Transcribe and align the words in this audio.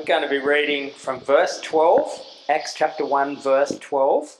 we're 0.00 0.06
going 0.06 0.22
to 0.22 0.28
be 0.30 0.38
reading 0.38 0.90
from 0.92 1.20
verse 1.20 1.60
12, 1.60 2.24
Acts 2.48 2.72
chapter 2.72 3.04
1, 3.04 3.36
verse 3.36 3.76
12. 3.78 4.34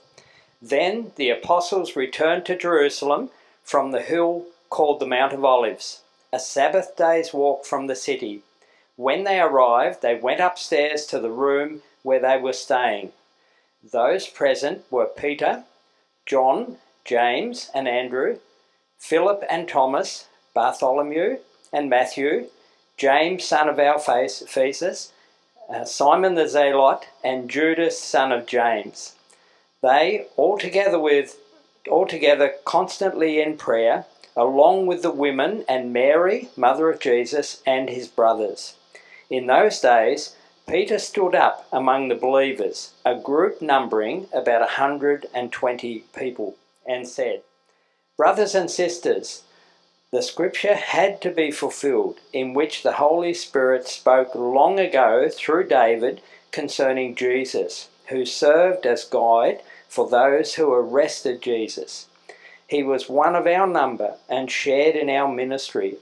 Then 0.62 1.12
the 1.16 1.28
apostles 1.28 1.94
returned 1.94 2.46
to 2.46 2.56
Jerusalem 2.56 3.28
from 3.62 3.90
the 3.90 4.00
hill 4.00 4.46
called 4.70 5.00
the 5.00 5.06
Mount 5.06 5.34
of 5.34 5.44
Olives, 5.44 6.00
a 6.32 6.40
Sabbath 6.40 6.96
day's 6.96 7.34
walk 7.34 7.66
from 7.66 7.88
the 7.88 7.94
city. 7.94 8.40
When 8.96 9.24
they 9.24 9.38
arrived, 9.38 10.00
they 10.00 10.14
went 10.14 10.40
upstairs 10.40 11.04
to 11.06 11.20
the 11.20 11.28
room 11.28 11.82
where 12.02 12.20
they 12.20 12.38
were 12.38 12.54
staying. 12.54 13.12
Those 13.84 14.26
present 14.28 14.84
were 14.90 15.10
Peter, 15.14 15.64
John, 16.24 16.78
James, 17.04 17.70
and 17.74 17.86
Andrew, 17.86 18.38
Philip 18.96 19.44
and 19.50 19.68
Thomas, 19.68 20.26
Bartholomew 20.54 21.36
and 21.70 21.90
Matthew, 21.90 22.46
James, 22.96 23.44
son 23.44 23.68
of 23.68 23.78
Alphaeus, 23.78 24.42
uh, 25.70 25.84
Simon 25.84 26.34
the 26.34 26.48
Zealot, 26.48 27.06
and 27.22 27.48
Judas, 27.48 27.98
son 27.98 28.32
of 28.32 28.46
James. 28.46 29.14
They, 29.82 30.26
all 30.36 30.58
together 30.58 30.98
with, 30.98 31.38
all 31.88 32.06
together 32.06 32.54
constantly 32.64 33.40
in 33.40 33.56
prayer, 33.56 34.06
along 34.36 34.86
with 34.86 35.02
the 35.02 35.10
women 35.10 35.64
and 35.68 35.92
Mary, 35.92 36.48
mother 36.56 36.90
of 36.90 37.00
Jesus, 37.00 37.62
and 37.66 37.88
his 37.88 38.08
brothers. 38.08 38.74
In 39.28 39.46
those 39.46 39.80
days, 39.80 40.36
Peter 40.68 40.98
stood 40.98 41.34
up 41.34 41.66
among 41.72 42.08
the 42.08 42.14
believers, 42.14 42.92
a 43.04 43.14
group 43.14 43.60
numbering 43.62 44.28
about 44.32 44.62
a 44.62 44.78
120 44.78 46.04
people, 46.16 46.56
and 46.86 47.08
said, 47.08 47.42
Brothers 48.16 48.54
and 48.54 48.70
sisters, 48.70 49.42
the 50.12 50.22
scripture 50.22 50.74
had 50.74 51.22
to 51.22 51.30
be 51.30 51.52
fulfilled 51.52 52.18
in 52.32 52.52
which 52.52 52.82
the 52.82 52.94
Holy 52.94 53.32
Spirit 53.32 53.86
spoke 53.86 54.34
long 54.34 54.78
ago 54.80 55.28
through 55.28 55.68
David 55.68 56.20
concerning 56.50 57.14
Jesus, 57.14 57.88
who 58.08 58.26
served 58.26 58.86
as 58.86 59.04
guide 59.04 59.62
for 59.88 60.08
those 60.08 60.54
who 60.54 60.72
arrested 60.72 61.40
Jesus. 61.40 62.08
He 62.66 62.82
was 62.82 63.08
one 63.08 63.36
of 63.36 63.46
our 63.46 63.68
number 63.68 64.16
and 64.28 64.50
shared 64.50 64.96
in 64.96 65.08
our 65.08 65.32
ministry. 65.32 65.96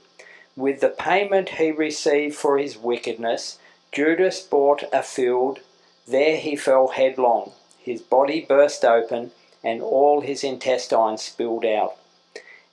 With 0.55 0.81
the 0.81 0.89
payment 0.89 1.49
he 1.49 1.71
received 1.71 2.35
for 2.35 2.57
his 2.57 2.77
wickedness, 2.77 3.59
Judas 3.91 4.41
bought 4.41 4.83
a 4.91 5.03
field. 5.03 5.59
There 6.07 6.37
he 6.37 6.55
fell 6.55 6.89
headlong. 6.89 7.51
His 7.77 8.01
body 8.01 8.41
burst 8.41 8.83
open, 8.83 9.31
and 9.63 9.83
all 9.83 10.21
his 10.21 10.43
intestines 10.43 11.21
spilled 11.21 11.65
out. 11.65 11.95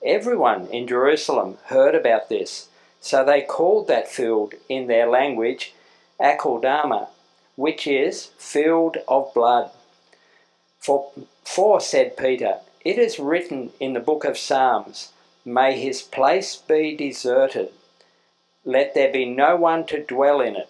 Everyone 0.07 0.67
in 0.67 0.87
Jerusalem 0.87 1.57
heard 1.65 1.93
about 1.93 2.29
this, 2.29 2.69
so 3.01 3.25
they 3.25 3.41
called 3.41 3.89
that 3.89 4.07
field 4.07 4.53
in 4.69 4.87
their 4.87 5.05
language 5.05 5.73
Akeldama, 6.17 7.09
which 7.57 7.85
is 7.85 8.27
field 8.37 8.95
of 9.09 9.33
blood. 9.33 9.69
For, 10.79 11.11
for, 11.43 11.81
said 11.81 12.15
Peter, 12.15 12.59
it 12.85 12.97
is 12.97 13.19
written 13.19 13.73
in 13.81 13.91
the 13.91 13.99
book 13.99 14.23
of 14.23 14.37
Psalms, 14.37 15.11
May 15.43 15.77
his 15.77 16.01
place 16.01 16.55
be 16.55 16.95
deserted, 16.95 17.73
let 18.63 18.93
there 18.93 19.11
be 19.11 19.25
no 19.25 19.57
one 19.57 19.85
to 19.87 20.01
dwell 20.01 20.39
in 20.39 20.55
it. 20.55 20.69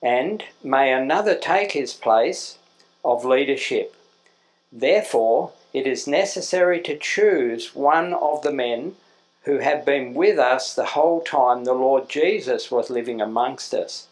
And 0.00 0.44
may 0.62 0.90
another 0.90 1.34
take 1.34 1.72
his 1.72 1.92
place 1.92 2.56
of 3.04 3.26
leadership. 3.26 3.94
Therefore, 4.72 5.52
it 5.74 5.88
is 5.88 6.06
necessary 6.06 6.80
to 6.80 6.96
choose 6.96 7.74
one 7.74 8.14
of 8.14 8.42
the 8.42 8.52
men 8.52 8.94
who 9.42 9.58
have 9.58 9.84
been 9.84 10.14
with 10.14 10.38
us 10.38 10.72
the 10.72 10.86
whole 10.86 11.20
time 11.20 11.64
the 11.64 11.74
Lord 11.74 12.08
Jesus 12.08 12.70
was 12.70 12.88
living 12.88 13.20
amongst 13.20 13.74
us, 13.74 14.06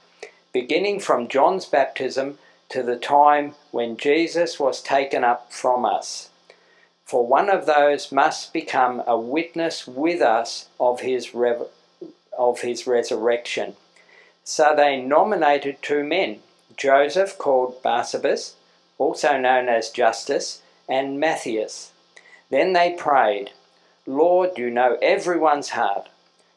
beginning 0.53 0.99
from 0.99 1.29
John's 1.29 1.65
baptism 1.65 2.39
to 2.69 2.83
the 2.83 2.97
time 2.97 3.55
when 3.71 3.97
Jesus 3.97 4.59
was 4.59 4.83
taken 4.83 5.23
up 5.23 5.53
from 5.53 5.85
us. 5.85 6.31
For 7.05 7.27
one 7.27 7.49
of 7.49 7.67
those 7.67 8.11
must 8.11 8.53
become 8.53 9.03
a 9.07 9.19
witness 9.19 9.86
with 9.86 10.20
us 10.20 10.69
of 10.81 11.01
his, 11.01 11.31
of 12.36 12.61
his 12.61 12.86
resurrection. 12.86 13.77
So 14.42 14.75
they 14.75 15.01
nominated 15.01 15.81
two 15.81 16.03
men, 16.03 16.41
Joseph 16.77 17.39
called 17.39 17.83
Barsabbas, 17.83 18.55
also 18.98 19.39
known 19.39 19.69
as 19.69 19.91
Justus, 19.91 20.63
and 20.89 21.19
Matthias. 21.19 21.93
Then 22.51 22.73
they 22.73 22.95
prayed, 22.98 23.51
Lord, 24.07 24.59
you 24.59 24.70
know 24.70 24.98
everyone's 25.01 25.70
heart. 25.70 26.09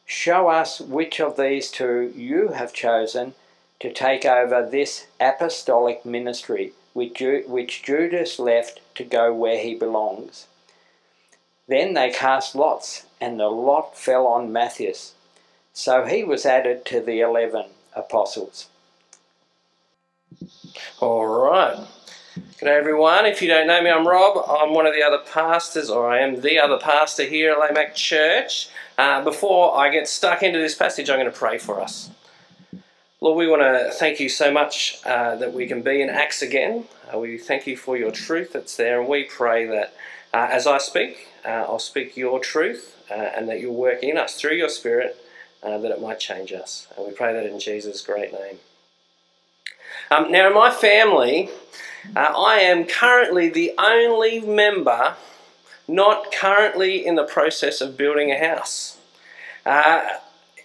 Show 0.05 0.49
us 0.49 0.79
which 0.79 1.19
of 1.19 1.37
these 1.37 1.71
two 1.71 2.11
you 2.15 2.49
have 2.49 2.73
chosen 2.73 3.33
to 3.79 3.91
take 3.91 4.25
over 4.25 4.67
this 4.67 5.07
apostolic 5.19 6.05
ministry 6.05 6.73
which 6.95 7.83
Judas 7.83 8.39
left 8.39 8.79
to 8.95 9.03
go 9.03 9.33
where 9.33 9.59
he 9.59 9.75
belongs. 9.75 10.47
Then 11.67 11.93
they 11.93 12.09
cast 12.09 12.55
lots, 12.55 13.05
and 13.19 13.39
the 13.39 13.49
lot 13.49 13.97
fell 13.97 14.27
on 14.27 14.53
Matthias. 14.53 15.13
So 15.73 16.05
he 16.05 16.23
was 16.23 16.45
added 16.45 16.85
to 16.85 17.01
the 17.01 17.19
eleven 17.19 17.65
apostles. 17.93 18.67
All 21.01 21.25
right. 21.25 21.85
G'day 22.35 22.77
everyone. 22.77 23.25
If 23.25 23.41
you 23.41 23.47
don't 23.47 23.65
know 23.65 23.81
me, 23.81 23.89
I'm 23.89 24.05
Rob. 24.05 24.43
I'm 24.49 24.73
one 24.73 24.85
of 24.85 24.93
the 24.93 25.01
other 25.01 25.19
pastors, 25.19 25.89
or 25.89 26.09
I 26.09 26.19
am 26.19 26.41
the 26.41 26.59
other 26.59 26.77
pastor 26.77 27.23
here 27.23 27.53
at 27.53 27.61
Lake 27.61 27.73
Mac 27.73 27.95
Church. 27.95 28.67
Uh, 28.97 29.23
before 29.23 29.77
I 29.77 29.89
get 29.89 30.05
stuck 30.05 30.43
into 30.43 30.59
this 30.59 30.75
passage, 30.75 31.09
I'm 31.09 31.17
going 31.17 31.31
to 31.31 31.37
pray 31.37 31.57
for 31.57 31.79
us. 31.79 32.09
Lord, 33.21 33.37
we 33.37 33.47
want 33.47 33.61
to 33.61 33.89
thank 33.93 34.19
you 34.19 34.27
so 34.27 34.51
much 34.51 34.99
uh, 35.05 35.37
that 35.37 35.53
we 35.53 35.65
can 35.65 35.81
be 35.81 36.01
in 36.01 36.09
Acts 36.09 36.41
again. 36.41 36.83
Uh, 37.13 37.19
we 37.19 37.37
thank 37.37 37.67
you 37.67 37.77
for 37.77 37.95
your 37.95 38.11
truth 38.11 38.51
that's 38.51 38.75
there, 38.75 38.99
and 38.99 39.07
we 39.07 39.23
pray 39.23 39.65
that 39.67 39.93
uh, 40.33 40.49
as 40.51 40.67
I 40.67 40.77
speak, 40.79 41.29
uh, 41.45 41.63
I'll 41.69 41.79
speak 41.79 42.17
your 42.17 42.41
truth 42.41 43.01
uh, 43.09 43.13
and 43.13 43.47
that 43.47 43.61
you'll 43.61 43.75
work 43.75 44.03
in 44.03 44.17
us 44.17 44.35
through 44.35 44.55
your 44.55 44.67
Spirit, 44.69 45.15
that 45.63 45.85
it 45.85 46.01
might 46.01 46.19
change 46.19 46.51
us. 46.51 46.87
And 46.97 47.07
we 47.07 47.13
pray 47.13 47.31
that 47.31 47.45
in 47.45 47.61
Jesus' 47.61 48.01
great 48.01 48.33
name. 48.33 48.57
Um, 50.11 50.31
now, 50.31 50.47
in 50.47 50.53
my 50.53 50.69
family, 50.69 51.49
uh, 52.15 52.33
I 52.35 52.59
am 52.59 52.85
currently 52.85 53.49
the 53.49 53.73
only 53.77 54.39
member 54.39 55.15
not 55.87 56.31
currently 56.31 57.05
in 57.05 57.15
the 57.15 57.23
process 57.23 57.81
of 57.81 57.97
building 57.97 58.31
a 58.31 58.39
house. 58.39 58.97
Uh, 59.65 60.01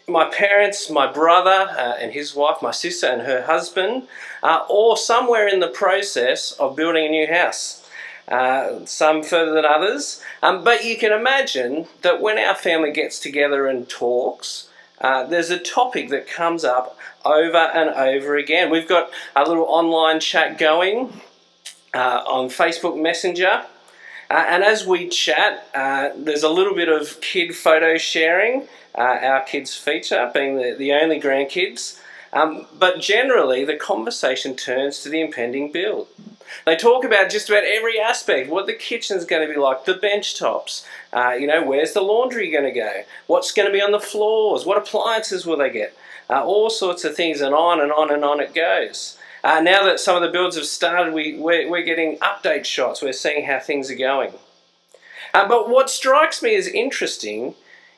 my 0.08 0.28
parents, 0.28 0.90
my 0.90 1.10
brother 1.10 1.70
uh, 1.70 1.94
and 2.00 2.12
his 2.12 2.34
wife, 2.34 2.56
my 2.62 2.70
sister 2.70 3.06
and 3.06 3.22
her 3.22 3.42
husband 3.42 4.08
are 4.42 4.60
all 4.68 4.96
somewhere 4.96 5.46
in 5.46 5.60
the 5.60 5.68
process 5.68 6.52
of 6.52 6.76
building 6.76 7.06
a 7.06 7.10
new 7.10 7.26
house. 7.26 7.86
Uh, 8.28 8.84
some 8.84 9.24
further 9.24 9.52
than 9.54 9.64
others. 9.64 10.22
Um, 10.40 10.62
but 10.62 10.84
you 10.84 10.96
can 10.96 11.10
imagine 11.10 11.86
that 12.02 12.20
when 12.20 12.38
our 12.38 12.54
family 12.54 12.92
gets 12.92 13.18
together 13.18 13.66
and 13.66 13.88
talks, 13.88 14.68
uh, 15.00 15.24
there's 15.24 15.50
a 15.50 15.58
topic 15.58 16.10
that 16.10 16.28
comes 16.28 16.62
up 16.62 16.96
over 17.24 17.56
and 17.56 17.90
over 17.90 18.36
again. 18.36 18.70
We've 18.70 18.88
got 18.88 19.10
a 19.34 19.42
little 19.42 19.64
online 19.64 20.20
chat 20.20 20.58
going 20.58 21.20
uh, 21.94 22.22
on 22.26 22.48
Facebook 22.48 23.00
Messenger. 23.00 23.64
Uh, 24.30 24.44
and 24.48 24.62
as 24.62 24.86
we 24.86 25.08
chat, 25.08 25.68
uh, 25.74 26.10
there's 26.16 26.44
a 26.44 26.48
little 26.48 26.74
bit 26.74 26.88
of 26.88 27.20
kid 27.20 27.54
photo 27.54 27.98
sharing, 27.98 28.68
uh, 28.96 29.18
our 29.22 29.42
kids 29.42 29.76
feature 29.76 30.30
being 30.32 30.56
the, 30.56 30.74
the 30.78 30.92
only 30.92 31.20
grandkids. 31.20 32.00
Um, 32.32 32.66
but 32.78 33.00
generally, 33.00 33.64
the 33.64 33.74
conversation 33.74 34.54
turns 34.54 35.00
to 35.00 35.08
the 35.08 35.20
impending 35.20 35.72
build. 35.72 36.06
They 36.64 36.76
talk 36.76 37.04
about 37.04 37.30
just 37.30 37.48
about 37.48 37.64
every 37.64 37.98
aspect, 37.98 38.50
what 38.50 38.66
the 38.66 38.72
kitchen's 38.74 39.24
going 39.24 39.46
to 39.46 39.52
be 39.52 39.58
like, 39.58 39.84
the 39.84 39.94
bench 39.94 40.38
tops, 40.38 40.86
uh, 41.12 41.30
you 41.30 41.46
know, 41.46 41.64
where's 41.64 41.92
the 41.92 42.00
laundry 42.00 42.50
going 42.50 42.64
to 42.64 42.72
go, 42.72 43.02
what's 43.26 43.52
going 43.52 43.66
to 43.66 43.72
be 43.72 43.82
on 43.82 43.92
the 43.92 44.00
floors, 44.00 44.64
what 44.64 44.78
appliances 44.78 45.46
will 45.46 45.56
they 45.56 45.70
get, 45.70 45.96
uh, 46.28 46.44
all 46.44 46.70
sorts 46.70 47.04
of 47.04 47.14
things, 47.14 47.40
and 47.40 47.54
on 47.54 47.80
and 47.80 47.92
on 47.92 48.12
and 48.12 48.24
on 48.24 48.40
it 48.40 48.54
goes. 48.54 49.16
Uh, 49.42 49.60
now 49.60 49.84
that 49.84 50.00
some 50.00 50.16
of 50.16 50.22
the 50.22 50.30
builds 50.30 50.56
have 50.56 50.66
started, 50.66 51.14
we, 51.14 51.38
we're, 51.38 51.68
we're 51.68 51.82
getting 51.82 52.18
update 52.18 52.64
shots. 52.64 53.02
We're 53.02 53.12
seeing 53.12 53.46
how 53.46 53.58
things 53.58 53.90
are 53.90 53.96
going. 53.96 54.32
Uh, 55.32 55.48
but 55.48 55.68
what 55.68 55.88
strikes 55.88 56.42
me 56.42 56.54
as 56.56 56.66
interesting 56.66 57.54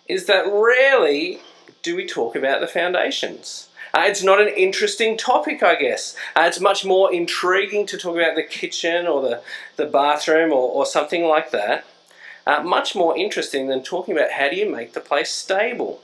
is 0.07 0.27
that 0.27 0.47
rarely 0.47 1.41
do 1.83 1.97
we 1.97 2.07
talk 2.07 2.37
about 2.37 2.61
the 2.61 2.67
foundations. 2.67 3.69
Uh, 3.95 4.05
it's 4.07 4.23
not 4.23 4.41
an 4.41 4.49
interesting 4.49 5.19
topic, 5.19 5.63
I 5.63 5.75
guess. 5.75 6.17
Uh, 6.35 6.43
it's 6.43 6.61
much 6.61 6.85
more 6.85 7.13
intriguing 7.13 7.87
to 7.87 7.99
talk 7.99 8.17
about 8.17 8.37
the 8.37 8.43
kitchen 8.43 9.07
or 9.07 9.21
the, 9.21 9.43
the 9.77 9.87
bathroom 9.87 10.51
or, 10.51 10.71
or 10.71 10.87
something 10.87 11.25
like 11.25 11.51
that. 11.51 11.85
Uh, 12.47 12.63
much 12.63 12.95
more 12.95 13.17
interesting 13.17 13.69
than 13.69 13.83
talking 13.83 14.17
about 14.17 14.33
how 14.33 14.49
do 14.49 14.57
you 14.57 14.71
make 14.71 14.95
the 14.95 15.01
place 15.01 15.31
stable. 15.31 16.01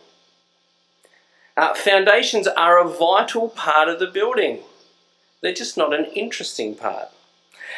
Uh, 1.57 1.75
foundations 1.75 2.47
are 2.47 2.79
a 2.79 2.89
vital 2.89 3.49
part 3.49 3.89
of 3.89 3.99
the 3.99 4.07
building. 4.07 4.61
They're 5.41 5.53
just 5.55 5.77
not 5.77 5.95
an 5.95 6.07
interesting 6.07 6.75
part. 6.75 7.09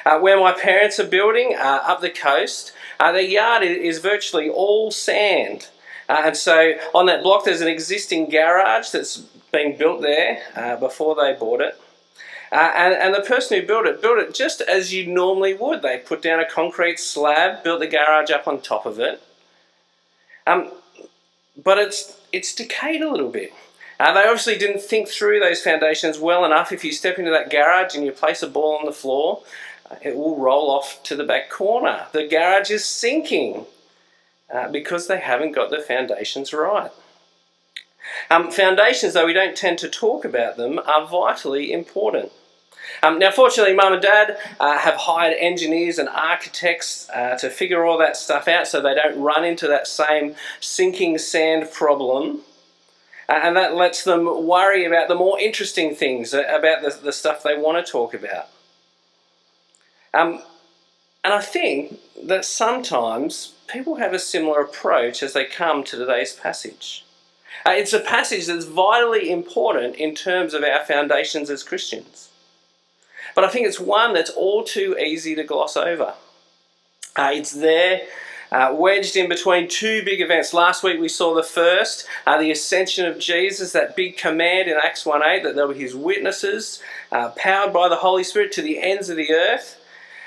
Uh, 0.06 0.18
where 0.18 0.38
my 0.38 0.52
parents 0.52 0.98
are 0.98 1.06
building 1.06 1.54
uh, 1.58 1.80
up 1.84 2.00
the 2.00 2.10
coast, 2.10 2.72
uh, 2.98 3.12
their 3.12 3.22
yard 3.22 3.62
is 3.62 3.98
virtually 3.98 4.48
all 4.48 4.90
sand. 4.90 5.68
Uh, 6.08 6.22
and 6.26 6.36
so 6.36 6.72
on 6.94 7.06
that 7.06 7.22
block, 7.22 7.44
there's 7.44 7.60
an 7.60 7.68
existing 7.68 8.28
garage 8.30 8.90
that's 8.90 9.18
been 9.52 9.76
built 9.76 10.00
there 10.00 10.42
uh, 10.56 10.76
before 10.76 11.14
they 11.14 11.34
bought 11.34 11.60
it. 11.60 11.78
Uh, 12.52 12.72
and, 12.76 12.94
and 12.94 13.14
the 13.14 13.20
person 13.20 13.60
who 13.60 13.66
built 13.66 13.86
it 13.86 14.02
built 14.02 14.18
it 14.18 14.34
just 14.34 14.60
as 14.60 14.92
you 14.92 15.06
normally 15.06 15.54
would. 15.54 15.82
They 15.82 15.98
put 15.98 16.22
down 16.22 16.40
a 16.40 16.48
concrete 16.48 16.98
slab, 16.98 17.62
built 17.62 17.80
the 17.80 17.86
garage 17.86 18.30
up 18.30 18.48
on 18.48 18.60
top 18.60 18.86
of 18.86 18.98
it. 18.98 19.22
Um, 20.46 20.72
but 21.62 21.78
it's 21.78 22.18
it's 22.32 22.54
decayed 22.54 23.02
a 23.02 23.10
little 23.10 23.28
bit. 23.28 23.52
Uh, 24.00 24.14
they 24.14 24.20
obviously 24.22 24.56
didn't 24.56 24.80
think 24.80 25.08
through 25.08 25.38
those 25.38 25.60
foundations 25.60 26.18
well 26.18 26.46
enough. 26.46 26.72
If 26.72 26.84
you 26.84 26.90
step 26.90 27.18
into 27.18 27.30
that 27.32 27.50
garage 27.50 27.94
and 27.94 28.02
you 28.02 28.12
place 28.12 28.42
a 28.42 28.48
ball 28.48 28.78
on 28.78 28.86
the 28.86 28.92
floor, 28.92 29.42
uh, 29.90 29.96
it 30.00 30.16
will 30.16 30.38
roll 30.38 30.70
off 30.70 31.02
to 31.02 31.14
the 31.14 31.22
back 31.22 31.50
corner. 31.50 32.06
The 32.12 32.26
garage 32.26 32.70
is 32.70 32.82
sinking 32.82 33.66
uh, 34.50 34.68
because 34.70 35.06
they 35.06 35.20
haven't 35.20 35.52
got 35.52 35.68
the 35.68 35.82
foundations 35.82 36.54
right. 36.54 36.90
Um, 38.30 38.50
foundations, 38.50 39.12
though 39.12 39.26
we 39.26 39.34
don't 39.34 39.54
tend 39.54 39.78
to 39.80 39.88
talk 39.88 40.24
about 40.24 40.56
them, 40.56 40.78
are 40.78 41.06
vitally 41.06 41.70
important. 41.70 42.32
Um, 43.02 43.18
now, 43.18 43.30
fortunately, 43.30 43.74
mum 43.74 43.92
and 43.92 44.02
dad 44.02 44.38
uh, 44.58 44.78
have 44.78 44.94
hired 44.94 45.36
engineers 45.38 45.98
and 45.98 46.08
architects 46.08 47.06
uh, 47.10 47.36
to 47.36 47.50
figure 47.50 47.84
all 47.84 47.98
that 47.98 48.16
stuff 48.16 48.48
out 48.48 48.66
so 48.66 48.80
they 48.80 48.94
don't 48.94 49.20
run 49.20 49.44
into 49.44 49.68
that 49.68 49.86
same 49.86 50.36
sinking 50.58 51.18
sand 51.18 51.70
problem. 51.70 52.40
Uh, 53.30 53.38
and 53.44 53.56
that 53.56 53.76
lets 53.76 54.02
them 54.02 54.24
worry 54.44 54.84
about 54.84 55.06
the 55.06 55.14
more 55.14 55.38
interesting 55.38 55.94
things, 55.94 56.34
uh, 56.34 56.42
about 56.48 56.82
the, 56.82 56.90
the 57.00 57.12
stuff 57.12 57.44
they 57.44 57.56
want 57.56 57.84
to 57.84 57.92
talk 57.92 58.12
about. 58.12 58.48
Um, 60.12 60.42
and 61.22 61.32
I 61.32 61.40
think 61.40 62.00
that 62.24 62.44
sometimes 62.44 63.54
people 63.68 63.96
have 63.96 64.12
a 64.12 64.18
similar 64.18 64.60
approach 64.60 65.22
as 65.22 65.32
they 65.32 65.44
come 65.44 65.84
to 65.84 65.96
today's 65.96 66.32
passage. 66.32 67.04
Uh, 67.64 67.70
it's 67.70 67.92
a 67.92 68.00
passage 68.00 68.46
that's 68.46 68.64
vitally 68.64 69.30
important 69.30 69.94
in 69.94 70.16
terms 70.16 70.52
of 70.52 70.64
our 70.64 70.84
foundations 70.84 71.50
as 71.50 71.62
Christians. 71.62 72.30
But 73.36 73.44
I 73.44 73.48
think 73.48 73.64
it's 73.64 73.78
one 73.78 74.12
that's 74.12 74.30
all 74.30 74.64
too 74.64 74.96
easy 74.98 75.36
to 75.36 75.44
gloss 75.44 75.76
over. 75.76 76.14
Uh, 77.14 77.30
it's 77.32 77.52
there 77.52 78.00
uh, 78.52 78.74
wedged 78.76 79.16
in 79.16 79.28
between 79.28 79.68
two 79.68 80.02
big 80.04 80.20
events. 80.20 80.52
Last 80.52 80.82
week 80.82 81.00
we 81.00 81.08
saw 81.08 81.34
the 81.34 81.42
first, 81.42 82.06
uh, 82.26 82.38
the 82.38 82.50
ascension 82.50 83.06
of 83.06 83.18
Jesus, 83.18 83.72
that 83.72 83.96
big 83.96 84.16
command 84.16 84.68
in 84.68 84.76
Acts 84.82 85.04
1.8 85.04 85.42
that 85.42 85.56
they 85.56 85.64
were 85.64 85.74
his 85.74 85.94
witnesses, 85.94 86.82
uh, 87.12 87.30
powered 87.30 87.72
by 87.72 87.88
the 87.88 87.96
Holy 87.96 88.24
Spirit 88.24 88.52
to 88.52 88.62
the 88.62 88.80
ends 88.80 89.08
of 89.08 89.16
the 89.16 89.32
earth. 89.32 89.76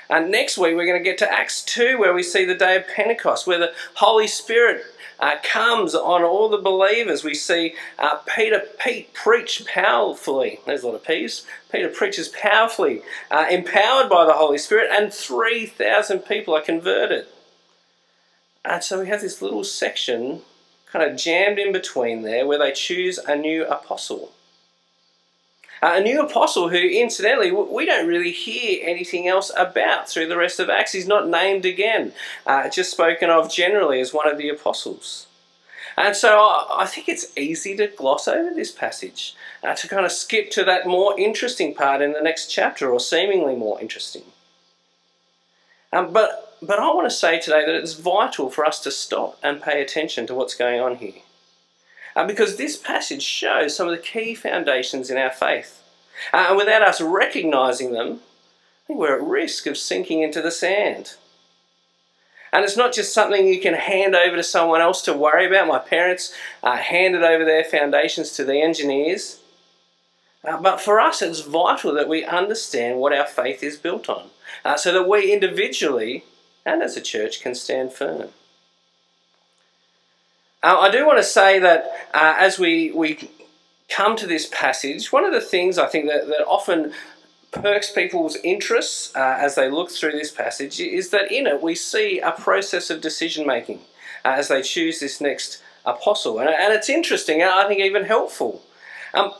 And 0.08 0.30
next 0.30 0.58
week 0.58 0.76
we're 0.76 0.86
going 0.86 1.02
to 1.02 1.10
get 1.10 1.18
to 1.18 1.32
Acts 1.32 1.62
2 1.62 1.98
where 1.98 2.14
we 2.14 2.22
see 2.22 2.44
the 2.44 2.54
day 2.54 2.76
of 2.76 2.86
Pentecost, 2.88 3.46
where 3.46 3.58
the 3.58 3.72
Holy 3.94 4.26
Spirit 4.26 4.84
uh, 5.20 5.36
comes 5.42 5.94
on 5.94 6.22
all 6.22 6.48
the 6.48 6.58
believers. 6.58 7.24
We 7.24 7.34
see 7.34 7.74
uh, 7.98 8.16
Peter 8.34 8.62
Pete 8.78 9.14
preach 9.14 9.64
powerfully. 9.66 10.60
There's 10.66 10.82
a 10.82 10.88
lot 10.88 10.96
of 10.96 11.04
P's. 11.04 11.46
Peter 11.70 11.88
preaches 11.88 12.28
powerfully, 12.28 13.02
uh, 13.30 13.46
empowered 13.50 14.10
by 14.10 14.24
the 14.26 14.34
Holy 14.34 14.58
Spirit, 14.58 14.90
and 14.92 15.12
3,000 15.12 16.20
people 16.20 16.54
are 16.54 16.60
converted. 16.60 17.26
And 18.64 18.82
so 18.82 19.00
we 19.00 19.08
have 19.08 19.20
this 19.20 19.42
little 19.42 19.64
section 19.64 20.42
kind 20.86 21.10
of 21.10 21.18
jammed 21.18 21.58
in 21.58 21.72
between 21.72 22.22
there 22.22 22.46
where 22.46 22.58
they 22.58 22.72
choose 22.72 23.18
a 23.18 23.36
new 23.36 23.66
apostle. 23.66 24.32
Uh, 25.82 25.96
a 25.96 26.00
new 26.00 26.22
apostle 26.22 26.70
who, 26.70 26.78
incidentally, 26.78 27.50
we 27.50 27.84
don't 27.84 28.08
really 28.08 28.30
hear 28.30 28.80
anything 28.82 29.28
else 29.28 29.52
about 29.54 30.08
through 30.08 30.28
the 30.28 30.36
rest 30.36 30.58
of 30.58 30.70
Acts. 30.70 30.92
He's 30.92 31.06
not 31.06 31.28
named 31.28 31.66
again, 31.66 32.14
uh, 32.46 32.70
just 32.70 32.90
spoken 32.90 33.28
of 33.28 33.52
generally 33.52 34.00
as 34.00 34.14
one 34.14 34.30
of 34.30 34.38
the 34.38 34.48
apostles. 34.48 35.26
And 35.96 36.16
so 36.16 36.38
I 36.38 36.86
think 36.86 37.08
it's 37.08 37.36
easy 37.36 37.76
to 37.76 37.86
gloss 37.86 38.26
over 38.26 38.54
this 38.54 38.72
passage, 38.72 39.36
uh, 39.62 39.74
to 39.74 39.88
kind 39.88 40.06
of 40.06 40.12
skip 40.12 40.50
to 40.52 40.64
that 40.64 40.86
more 40.86 41.18
interesting 41.20 41.74
part 41.74 42.00
in 42.00 42.12
the 42.12 42.22
next 42.22 42.46
chapter, 42.46 42.90
or 42.90 42.98
seemingly 42.98 43.54
more 43.54 43.80
interesting. 43.80 44.24
Um, 45.94 46.12
but, 46.12 46.56
but 46.60 46.80
I 46.80 46.92
want 46.92 47.08
to 47.08 47.16
say 47.16 47.38
today 47.38 47.64
that 47.64 47.74
it's 47.74 47.94
vital 47.94 48.50
for 48.50 48.66
us 48.66 48.80
to 48.80 48.90
stop 48.90 49.38
and 49.44 49.62
pay 49.62 49.80
attention 49.80 50.26
to 50.26 50.34
what's 50.34 50.56
going 50.56 50.80
on 50.80 50.96
here 50.96 51.22
uh, 52.16 52.26
because 52.26 52.56
this 52.56 52.76
passage 52.76 53.22
shows 53.22 53.76
some 53.76 53.88
of 53.88 53.96
the 53.96 54.02
key 54.02 54.34
foundations 54.34 55.08
in 55.08 55.16
our 55.16 55.30
faith. 55.30 55.82
Uh, 56.32 56.46
and 56.48 56.56
without 56.56 56.82
us 56.82 57.00
recognizing 57.00 57.92
them, 57.92 58.20
I 58.22 58.86
think 58.88 58.98
we're 58.98 59.16
at 59.16 59.22
risk 59.22 59.66
of 59.66 59.78
sinking 59.78 60.22
into 60.22 60.42
the 60.42 60.50
sand. 60.50 61.14
And 62.52 62.64
it's 62.64 62.76
not 62.76 62.92
just 62.92 63.14
something 63.14 63.46
you 63.46 63.60
can 63.60 63.74
hand 63.74 64.16
over 64.16 64.36
to 64.36 64.42
someone 64.42 64.80
else 64.80 65.00
to 65.02 65.12
worry 65.12 65.46
about. 65.46 65.68
My 65.68 65.78
parents 65.78 66.34
uh, 66.62 66.76
handed 66.76 67.22
over 67.22 67.44
their 67.44 67.64
foundations 67.64 68.32
to 68.32 68.44
the 68.44 68.60
engineers. 68.60 69.40
Uh, 70.44 70.60
but 70.60 70.80
for 70.80 71.00
us, 71.00 71.22
it's 71.22 71.40
vital 71.40 71.94
that 71.94 72.08
we 72.08 72.24
understand 72.24 72.98
what 72.98 73.12
our 73.12 73.26
faith 73.26 73.62
is 73.62 73.76
built 73.76 74.08
on 74.08 74.30
uh, 74.64 74.76
so 74.76 74.92
that 74.92 75.08
we 75.08 75.32
individually 75.32 76.24
and 76.64 76.82
as 76.82 76.96
a 76.96 77.00
church 77.00 77.40
can 77.40 77.54
stand 77.54 77.92
firm. 77.92 78.28
Uh, 80.62 80.78
I 80.80 80.90
do 80.90 81.06
want 81.06 81.18
to 81.18 81.24
say 81.24 81.58
that 81.58 82.08
uh, 82.14 82.36
as 82.38 82.58
we, 82.58 82.90
we 82.92 83.30
come 83.88 84.16
to 84.16 84.26
this 84.26 84.48
passage, 84.50 85.12
one 85.12 85.24
of 85.24 85.32
the 85.32 85.40
things 85.40 85.76
I 85.76 85.86
think 85.86 86.06
that, 86.06 86.26
that 86.28 86.46
often 86.46 86.92
perks 87.52 87.90
people's 87.92 88.36
interests 88.42 89.14
uh, 89.14 89.36
as 89.38 89.54
they 89.54 89.70
look 89.70 89.90
through 89.90 90.12
this 90.12 90.32
passage 90.32 90.80
is 90.80 91.10
that 91.10 91.30
in 91.30 91.46
it 91.46 91.62
we 91.62 91.74
see 91.74 92.18
a 92.18 92.32
process 92.32 92.90
of 92.90 93.00
decision 93.00 93.46
making 93.46 93.80
uh, 94.24 94.34
as 94.36 94.48
they 94.48 94.62
choose 94.62 95.00
this 95.00 95.20
next 95.20 95.62
apostle. 95.84 96.38
And, 96.38 96.48
and 96.48 96.72
it's 96.72 96.88
interesting, 96.88 97.42
and 97.42 97.50
I 97.50 97.68
think 97.68 97.80
even 97.80 98.04
helpful. 98.04 98.62
Um, 99.12 99.32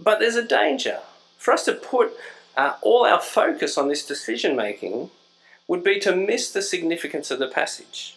but 0.00 0.18
there's 0.18 0.36
a 0.36 0.44
danger. 0.44 1.00
For 1.36 1.52
us 1.52 1.64
to 1.66 1.74
put 1.74 2.12
uh, 2.56 2.74
all 2.82 3.04
our 3.04 3.20
focus 3.20 3.76
on 3.76 3.88
this 3.88 4.04
decision 4.04 4.56
making 4.56 5.10
would 5.68 5.82
be 5.82 5.98
to 6.00 6.14
miss 6.14 6.50
the 6.50 6.62
significance 6.62 7.30
of 7.30 7.38
the 7.38 7.48
passage. 7.48 8.16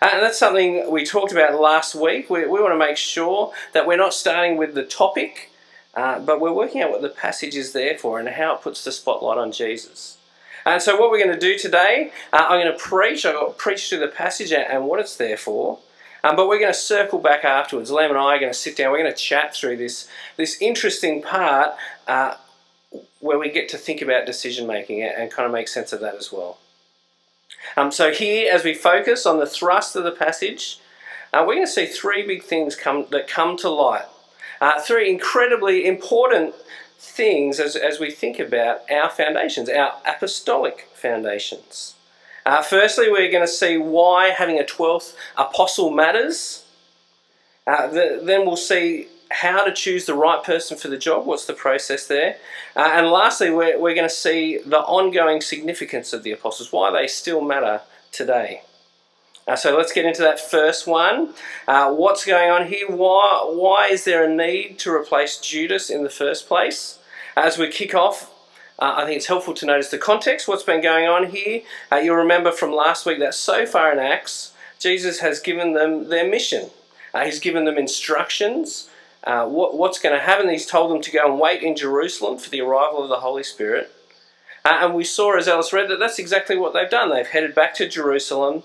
Uh, 0.00 0.10
and 0.14 0.22
that's 0.22 0.38
something 0.38 0.90
we 0.90 1.04
talked 1.04 1.32
about 1.32 1.60
last 1.60 1.94
week. 1.94 2.28
We, 2.28 2.40
we 2.40 2.60
want 2.60 2.72
to 2.72 2.78
make 2.78 2.96
sure 2.96 3.52
that 3.72 3.86
we're 3.86 3.96
not 3.96 4.14
starting 4.14 4.56
with 4.56 4.74
the 4.74 4.84
topic, 4.84 5.50
uh, 5.94 6.18
but 6.18 6.40
we're 6.40 6.52
working 6.52 6.82
out 6.82 6.90
what 6.90 7.02
the 7.02 7.08
passage 7.08 7.54
is 7.54 7.72
there 7.72 7.96
for 7.96 8.18
and 8.18 8.28
how 8.28 8.56
it 8.56 8.62
puts 8.62 8.84
the 8.84 8.90
spotlight 8.90 9.38
on 9.38 9.52
Jesus. 9.52 10.18
And 10.64 10.80
so, 10.80 10.98
what 10.98 11.10
we're 11.10 11.22
going 11.22 11.38
to 11.38 11.40
do 11.40 11.58
today, 11.58 12.12
uh, 12.32 12.46
I'm 12.48 12.60
going 12.60 12.72
to 12.72 12.78
preach. 12.78 13.26
I've 13.26 13.34
got 13.34 13.46
to 13.48 13.54
preach 13.54 13.88
through 13.88 13.98
the 13.98 14.08
passage 14.08 14.52
and 14.52 14.86
what 14.86 15.00
it's 15.00 15.16
there 15.16 15.36
for. 15.36 15.78
Um, 16.24 16.36
but 16.36 16.48
we're 16.48 16.60
going 16.60 16.72
to 16.72 16.78
circle 16.78 17.18
back 17.18 17.44
afterwards. 17.44 17.90
Liam 17.90 18.10
and 18.10 18.18
I 18.18 18.36
are 18.36 18.38
going 18.38 18.52
to 18.52 18.58
sit 18.58 18.76
down. 18.76 18.92
We're 18.92 19.02
going 19.02 19.12
to 19.12 19.16
chat 19.16 19.54
through 19.54 19.76
this 19.76 20.08
this 20.36 20.56
interesting 20.60 21.20
part 21.20 21.74
uh, 22.06 22.36
where 23.20 23.38
we 23.38 23.50
get 23.50 23.68
to 23.70 23.78
think 23.78 24.02
about 24.02 24.26
decision 24.26 24.66
making 24.66 25.02
and 25.02 25.30
kind 25.30 25.46
of 25.46 25.52
make 25.52 25.68
sense 25.68 25.92
of 25.92 26.00
that 26.00 26.14
as 26.14 26.32
well. 26.32 26.58
Um, 27.76 27.90
so 27.90 28.12
here, 28.12 28.52
as 28.52 28.64
we 28.64 28.74
focus 28.74 29.24
on 29.26 29.38
the 29.38 29.46
thrust 29.46 29.96
of 29.96 30.04
the 30.04 30.10
passage, 30.10 30.80
uh, 31.32 31.44
we're 31.46 31.54
going 31.54 31.66
to 31.66 31.72
see 31.72 31.86
three 31.86 32.26
big 32.26 32.42
things 32.42 32.76
come, 32.76 33.06
that 33.10 33.28
come 33.28 33.56
to 33.58 33.70
light. 33.70 34.06
Uh, 34.60 34.80
three 34.80 35.10
incredibly 35.10 35.86
important 35.86 36.54
things 36.98 37.58
as, 37.58 37.74
as 37.74 37.98
we 37.98 38.10
think 38.10 38.38
about 38.38 38.88
our 38.90 39.10
foundations, 39.10 39.68
our 39.68 39.94
apostolic 40.06 40.88
foundations. 40.94 41.94
Uh, 42.44 42.62
firstly, 42.62 43.10
we're 43.10 43.30
going 43.30 43.44
to 43.44 43.52
see 43.52 43.76
why 43.76 44.28
having 44.28 44.58
a 44.58 44.64
12th 44.64 45.14
apostle 45.36 45.90
matters. 45.90 46.64
Uh, 47.66 47.86
the, 47.86 48.20
then 48.22 48.44
we'll 48.44 48.56
see 48.56 49.08
how 49.32 49.64
to 49.64 49.72
choose 49.72 50.06
the 50.06 50.14
right 50.14 50.42
person 50.42 50.76
for 50.76 50.88
the 50.88 50.98
job, 50.98 51.26
what's 51.26 51.46
the 51.46 51.52
process 51.54 52.06
there. 52.06 52.36
Uh, 52.76 52.90
and 52.94 53.06
lastly, 53.08 53.50
we're, 53.50 53.78
we're 53.78 53.94
going 53.94 54.08
to 54.08 54.14
see 54.14 54.58
the 54.58 54.80
ongoing 54.80 55.40
significance 55.40 56.12
of 56.12 56.22
the 56.22 56.32
apostles, 56.32 56.72
why 56.72 56.90
they 56.90 57.06
still 57.06 57.40
matter 57.40 57.80
today. 58.10 58.62
Uh, 59.46 59.56
so 59.56 59.76
let's 59.76 59.92
get 59.92 60.04
into 60.04 60.22
that 60.22 60.38
first 60.38 60.86
one. 60.86 61.34
Uh, 61.66 61.92
what's 61.92 62.24
going 62.24 62.50
on 62.50 62.68
here? 62.68 62.88
Why, 62.88 63.44
why 63.52 63.88
is 63.88 64.04
there 64.04 64.24
a 64.24 64.34
need 64.34 64.78
to 64.80 64.92
replace 64.92 65.38
Judas 65.38 65.90
in 65.90 66.04
the 66.04 66.10
first 66.10 66.46
place? 66.46 66.98
As 67.36 67.58
we 67.58 67.68
kick 67.68 67.94
off, 67.94 68.30
uh, 68.78 68.94
I 68.96 69.04
think 69.04 69.16
it's 69.16 69.26
helpful 69.26 69.54
to 69.54 69.66
notice 69.66 69.90
the 69.90 69.98
context, 69.98 70.46
what's 70.46 70.62
been 70.62 70.82
going 70.82 71.06
on 71.08 71.30
here. 71.30 71.62
Uh, 71.90 71.96
you'll 71.96 72.16
remember 72.16 72.52
from 72.52 72.72
last 72.72 73.06
week 73.06 73.18
that 73.18 73.34
so 73.34 73.66
far 73.66 73.92
in 73.92 73.98
Acts, 73.98 74.52
Jesus 74.78 75.20
has 75.20 75.40
given 75.40 75.72
them 75.72 76.08
their 76.08 76.28
mission. 76.28 76.70
Uh, 77.14 77.24
he's 77.24 77.40
given 77.40 77.64
them 77.64 77.78
instructions 77.78 78.88
uh, 79.24 79.46
what, 79.46 79.76
what's 79.76 80.00
going 80.00 80.14
to 80.14 80.24
happen. 80.24 80.48
He's 80.48 80.66
told 80.66 80.90
them 80.90 81.00
to 81.02 81.10
go 81.10 81.30
and 81.30 81.38
wait 81.38 81.62
in 81.62 81.76
Jerusalem 81.76 82.38
for 82.38 82.50
the 82.50 82.60
arrival 82.60 83.02
of 83.02 83.08
the 83.08 83.20
Holy 83.20 83.44
Spirit. 83.44 83.90
Uh, 84.64 84.78
and 84.80 84.94
we 84.94 85.04
saw, 85.04 85.36
as 85.36 85.48
Alice 85.48 85.72
read, 85.72 85.88
that 85.90 85.98
that's 85.98 86.18
exactly 86.18 86.56
what 86.56 86.72
they've 86.72 86.90
done. 86.90 87.10
They've 87.10 87.26
headed 87.26 87.54
back 87.54 87.74
to 87.76 87.88
Jerusalem. 87.88 88.62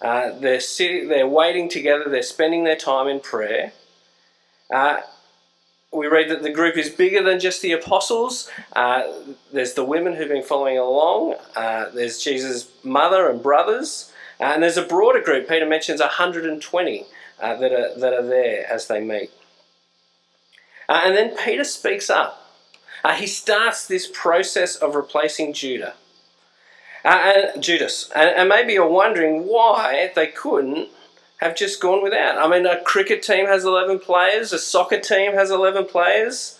Uh, 0.00 0.30
they're, 0.38 0.60
sitting, 0.60 1.08
they're 1.08 1.28
waiting 1.28 1.68
together. 1.68 2.04
They're 2.08 2.22
spending 2.22 2.64
their 2.64 2.76
time 2.76 3.06
in 3.06 3.20
prayer. 3.20 3.72
Uh, 4.72 5.00
we 5.92 6.06
read 6.06 6.30
that 6.30 6.42
the 6.42 6.50
group 6.50 6.76
is 6.76 6.88
bigger 6.88 7.22
than 7.22 7.38
just 7.38 7.62
the 7.62 7.72
apostles. 7.72 8.50
Uh, 8.72 9.02
there's 9.52 9.74
the 9.74 9.84
women 9.84 10.14
who've 10.14 10.28
been 10.28 10.42
following 10.42 10.78
along. 10.78 11.36
There's 11.54 12.18
Jesus' 12.18 12.68
mother 12.82 13.28
and 13.28 13.42
brothers. 13.42 14.10
and 14.40 14.62
there's 14.62 14.78
a 14.78 14.82
broader 14.82 15.20
group. 15.20 15.48
Peter 15.48 15.66
mentions 15.66 16.00
120 16.00 17.06
that, 17.40 17.62
are, 17.62 17.98
that 17.98 18.12
are 18.14 18.26
there 18.26 18.66
as 18.72 18.86
they 18.86 19.00
meet. 19.00 19.30
Uh, 20.92 21.00
and 21.04 21.16
then 21.16 21.34
Peter 21.34 21.64
speaks 21.64 22.10
up. 22.10 22.50
Uh, 23.02 23.14
he 23.14 23.26
starts 23.26 23.86
this 23.86 24.10
process 24.12 24.76
of 24.76 24.94
replacing 24.94 25.54
Judah. 25.54 25.94
Uh, 27.02 27.32
and 27.54 27.62
Judas. 27.62 28.10
And, 28.14 28.28
and 28.28 28.48
maybe 28.50 28.74
you're 28.74 28.86
wondering 28.86 29.46
why 29.46 30.12
they 30.14 30.26
couldn't 30.26 30.90
have 31.38 31.56
just 31.56 31.80
gone 31.80 32.02
without. 32.02 32.36
I 32.36 32.46
mean, 32.46 32.66
a 32.66 32.82
cricket 32.82 33.22
team 33.22 33.46
has 33.46 33.64
11 33.64 34.00
players, 34.00 34.52
a 34.52 34.58
soccer 34.58 35.00
team 35.00 35.32
has 35.32 35.50
11 35.50 35.86
players. 35.86 36.58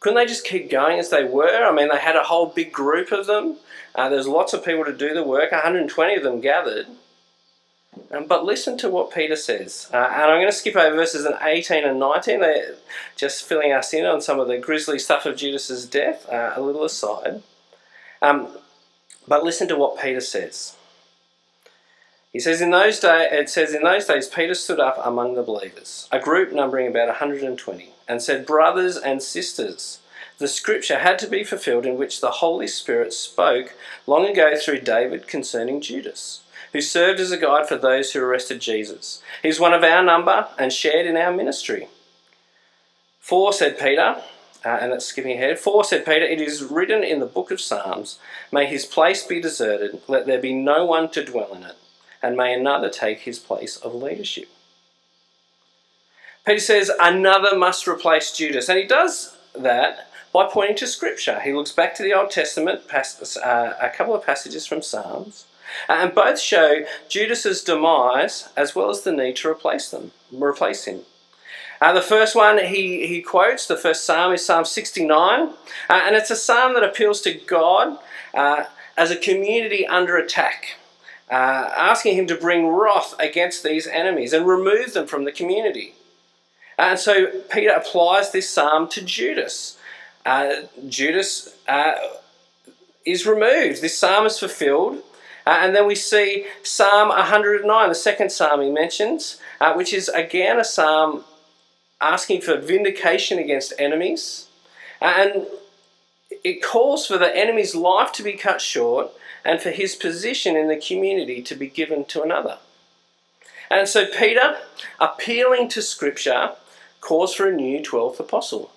Couldn't 0.00 0.16
they 0.16 0.26
just 0.26 0.46
keep 0.46 0.70
going 0.70 0.98
as 0.98 1.10
they 1.10 1.24
were? 1.24 1.66
I 1.66 1.70
mean, 1.70 1.90
they 1.90 1.98
had 1.98 2.16
a 2.16 2.22
whole 2.22 2.46
big 2.46 2.72
group 2.72 3.12
of 3.12 3.26
them. 3.26 3.58
Uh, 3.94 4.08
there's 4.08 4.26
lots 4.26 4.54
of 4.54 4.64
people 4.64 4.86
to 4.86 4.96
do 4.96 5.12
the 5.12 5.22
work, 5.22 5.52
120 5.52 6.16
of 6.16 6.22
them 6.22 6.40
gathered. 6.40 6.86
Um, 8.10 8.26
but 8.26 8.44
listen 8.44 8.78
to 8.78 8.88
what 8.88 9.12
Peter 9.12 9.36
says. 9.36 9.88
Uh, 9.92 9.96
and 9.96 10.30
I'm 10.30 10.40
going 10.40 10.46
to 10.46 10.52
skip 10.52 10.76
over 10.76 10.94
verses 10.94 11.26
18 11.26 11.84
and 11.84 11.98
19. 11.98 12.40
They're 12.40 12.74
just 13.16 13.44
filling 13.44 13.72
us 13.72 13.92
in 13.92 14.04
on 14.04 14.20
some 14.20 14.38
of 14.40 14.48
the 14.48 14.58
grisly 14.58 14.98
stuff 14.98 15.26
of 15.26 15.36
Judas's 15.36 15.86
death, 15.86 16.28
uh, 16.28 16.52
a 16.54 16.60
little 16.60 16.84
aside. 16.84 17.42
Um, 18.22 18.48
but 19.26 19.44
listen 19.44 19.68
to 19.68 19.76
what 19.76 20.00
Peter 20.00 20.20
says. 20.20 20.76
He 22.32 22.40
says 22.40 22.60
in 22.60 22.70
those 22.70 22.98
days, 22.98 23.28
it 23.30 23.48
says 23.48 23.74
in 23.74 23.84
those 23.84 24.06
days, 24.06 24.26
Peter 24.26 24.54
stood 24.54 24.80
up 24.80 24.98
among 25.04 25.34
the 25.34 25.42
believers, 25.42 26.08
a 26.10 26.18
group 26.18 26.52
numbering 26.52 26.88
about 26.88 27.06
120, 27.06 27.90
and 28.08 28.20
said, 28.20 28.44
"Brothers 28.44 28.96
and 28.96 29.22
sisters, 29.22 30.00
the 30.38 30.48
scripture 30.48 30.98
had 30.98 31.16
to 31.20 31.28
be 31.28 31.44
fulfilled 31.44 31.86
in 31.86 31.96
which 31.96 32.20
the 32.20 32.42
Holy 32.42 32.66
Spirit 32.66 33.12
spoke 33.12 33.74
long 34.04 34.26
ago 34.26 34.56
through 34.56 34.80
David 34.80 35.28
concerning 35.28 35.80
Judas, 35.80 36.40
who 36.74 36.82
served 36.82 37.18
as 37.18 37.30
a 37.30 37.38
guide 37.38 37.66
for 37.66 37.76
those 37.76 38.12
who 38.12 38.20
arrested 38.20 38.60
Jesus. 38.60 39.22
He's 39.42 39.58
one 39.58 39.72
of 39.72 39.82
our 39.82 40.02
number 40.02 40.48
and 40.58 40.70
shared 40.70 41.06
in 41.06 41.16
our 41.16 41.32
ministry." 41.32 41.88
For 43.20 43.54
said 43.54 43.78
Peter, 43.78 44.22
uh, 44.64 44.78
and 44.80 44.92
it's 44.92 45.06
skipping 45.06 45.32
ahead. 45.32 45.58
For, 45.58 45.84
said 45.84 46.04
Peter, 46.04 46.26
it 46.26 46.40
is 46.40 46.62
written 46.62 47.02
in 47.02 47.20
the 47.20 47.26
book 47.26 47.50
of 47.50 47.60
Psalms, 47.60 48.18
May 48.50 48.66
his 48.66 48.84
place 48.84 49.22
be 49.22 49.40
deserted, 49.40 50.02
let 50.08 50.26
there 50.26 50.40
be 50.40 50.54
no 50.54 50.84
one 50.84 51.10
to 51.10 51.24
dwell 51.24 51.54
in 51.54 51.62
it, 51.62 51.76
and 52.22 52.36
may 52.36 52.52
another 52.52 52.90
take 52.90 53.20
his 53.20 53.38
place 53.38 53.76
of 53.76 53.94
leadership. 53.94 54.48
Peter 56.46 56.60
says 56.60 56.90
another 57.00 57.56
must 57.56 57.88
replace 57.88 58.36
Judas, 58.36 58.68
and 58.68 58.78
he 58.78 58.86
does 58.86 59.36
that 59.54 60.10
by 60.32 60.46
pointing 60.46 60.76
to 60.76 60.86
Scripture. 60.86 61.40
He 61.40 61.52
looks 61.52 61.72
back 61.72 61.94
to 61.94 62.02
the 62.02 62.12
Old 62.12 62.30
Testament, 62.30 62.82
uh, 62.92 63.72
a 63.80 63.90
couple 63.90 64.14
of 64.14 64.26
passages 64.26 64.66
from 64.66 64.82
Psalms, 64.82 65.46
and 65.88 66.14
both 66.14 66.38
show 66.38 66.84
Judas's 67.08 67.62
demise 67.62 68.48
as 68.56 68.74
well 68.74 68.90
as 68.90 69.02
the 69.02 69.12
need 69.12 69.36
to 69.36 69.48
replace 69.48 69.90
them, 69.90 70.12
replace 70.32 70.84
him. 70.84 71.00
Uh, 71.80 71.92
the 71.92 72.02
first 72.02 72.34
one 72.34 72.58
he, 72.58 73.06
he 73.06 73.20
quotes, 73.20 73.66
the 73.66 73.76
first 73.76 74.04
psalm 74.04 74.32
is 74.32 74.44
Psalm 74.44 74.64
69, 74.64 75.10
uh, 75.10 75.52
and 75.90 76.16
it's 76.16 76.30
a 76.30 76.36
psalm 76.36 76.74
that 76.74 76.84
appeals 76.84 77.20
to 77.22 77.34
God 77.34 77.98
uh, 78.32 78.64
as 78.96 79.10
a 79.10 79.16
community 79.16 79.86
under 79.86 80.16
attack, 80.16 80.76
uh, 81.30 81.70
asking 81.76 82.16
him 82.16 82.26
to 82.28 82.36
bring 82.36 82.68
wrath 82.68 83.14
against 83.18 83.62
these 83.62 83.86
enemies 83.86 84.32
and 84.32 84.46
remove 84.46 84.94
them 84.94 85.06
from 85.06 85.24
the 85.24 85.32
community. 85.32 85.94
And 86.78 86.98
so 86.98 87.26
Peter 87.50 87.70
applies 87.70 88.32
this 88.32 88.48
psalm 88.48 88.88
to 88.88 89.02
Judas. 89.02 89.78
Uh, 90.26 90.62
Judas 90.88 91.54
uh, 91.68 91.94
is 93.04 93.26
removed. 93.26 93.82
This 93.82 93.98
psalm 93.98 94.26
is 94.26 94.38
fulfilled. 94.38 95.02
Uh, 95.46 95.58
and 95.60 95.76
then 95.76 95.86
we 95.86 95.94
see 95.94 96.46
Psalm 96.62 97.08
109, 97.08 97.88
the 97.88 97.94
second 97.94 98.32
psalm 98.32 98.62
he 98.62 98.70
mentions, 98.70 99.38
uh, 99.60 99.74
which 99.74 99.92
is 99.92 100.08
again 100.08 100.58
a 100.58 100.64
psalm 100.64 101.24
asking 102.00 102.40
for 102.40 102.56
vindication 102.56 103.38
against 103.38 103.72
enemies. 103.78 104.48
And 105.00 105.46
it 106.42 106.62
calls 106.62 107.06
for 107.06 107.18
the 107.18 107.36
enemy's 107.36 107.74
life 107.74 108.12
to 108.12 108.22
be 108.22 108.32
cut 108.32 108.60
short 108.60 109.10
and 109.44 109.60
for 109.60 109.70
his 109.70 109.94
position 109.94 110.56
in 110.56 110.68
the 110.68 110.76
community 110.76 111.42
to 111.42 111.54
be 111.54 111.68
given 111.68 112.04
to 112.06 112.22
another. 112.22 112.58
And 113.70 113.88
so 113.88 114.06
Peter, 114.06 114.56
appealing 115.00 115.68
to 115.70 115.82
Scripture, 115.82 116.52
calls 117.00 117.34
for 117.34 117.48
a 117.48 117.52
new 117.52 117.80
12th 117.80 118.20
apostle. 118.20 118.70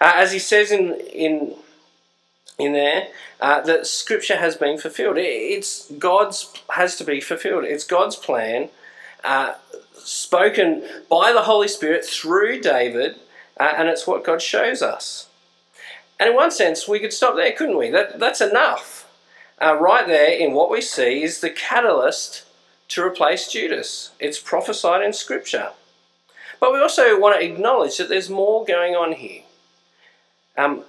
Uh, 0.00 0.12
as 0.14 0.32
he 0.32 0.38
says 0.38 0.70
in, 0.70 0.94
in, 1.12 1.54
in 2.58 2.72
there, 2.72 3.08
uh, 3.40 3.60
that 3.62 3.86
Scripture 3.86 4.36
has 4.36 4.56
been 4.56 4.78
fulfilled. 4.78 5.16
It's 5.18 5.90
God's 5.92 6.52
has 6.70 6.96
to 6.96 7.04
be 7.04 7.20
fulfilled. 7.20 7.64
It's 7.64 7.84
God's 7.84 8.16
plan 8.16 8.68
uh, 9.22 9.54
spoken 9.94 10.84
by 11.08 11.32
the 11.32 11.42
Holy 11.42 11.68
Spirit 11.68 12.04
through 12.04 12.60
David, 12.60 13.16
uh, 13.58 13.72
and 13.76 13.88
it's 13.88 14.06
what 14.06 14.24
God 14.24 14.42
shows 14.42 14.82
us. 14.82 15.28
And 16.18 16.30
in 16.30 16.34
one 16.34 16.50
sense, 16.50 16.88
we 16.88 16.98
could 16.98 17.12
stop 17.12 17.36
there, 17.36 17.52
couldn't 17.52 17.78
we? 17.78 17.90
That, 17.90 18.18
that's 18.18 18.40
enough. 18.40 19.08
Uh, 19.62 19.76
right 19.78 20.06
there 20.06 20.30
in 20.30 20.52
what 20.52 20.70
we 20.70 20.80
see 20.80 21.22
is 21.22 21.40
the 21.40 21.50
catalyst 21.50 22.44
to 22.88 23.04
replace 23.04 23.50
Judas. 23.50 24.10
It's 24.18 24.38
prophesied 24.38 25.02
in 25.02 25.12
Scripture. 25.12 25.70
But 26.60 26.72
we 26.72 26.80
also 26.80 27.18
want 27.18 27.38
to 27.38 27.46
acknowledge 27.46 27.98
that 27.98 28.08
there's 28.08 28.30
more 28.30 28.64
going 28.64 28.94
on 28.94 29.12
here. 29.12 29.42
Um, 30.56 30.82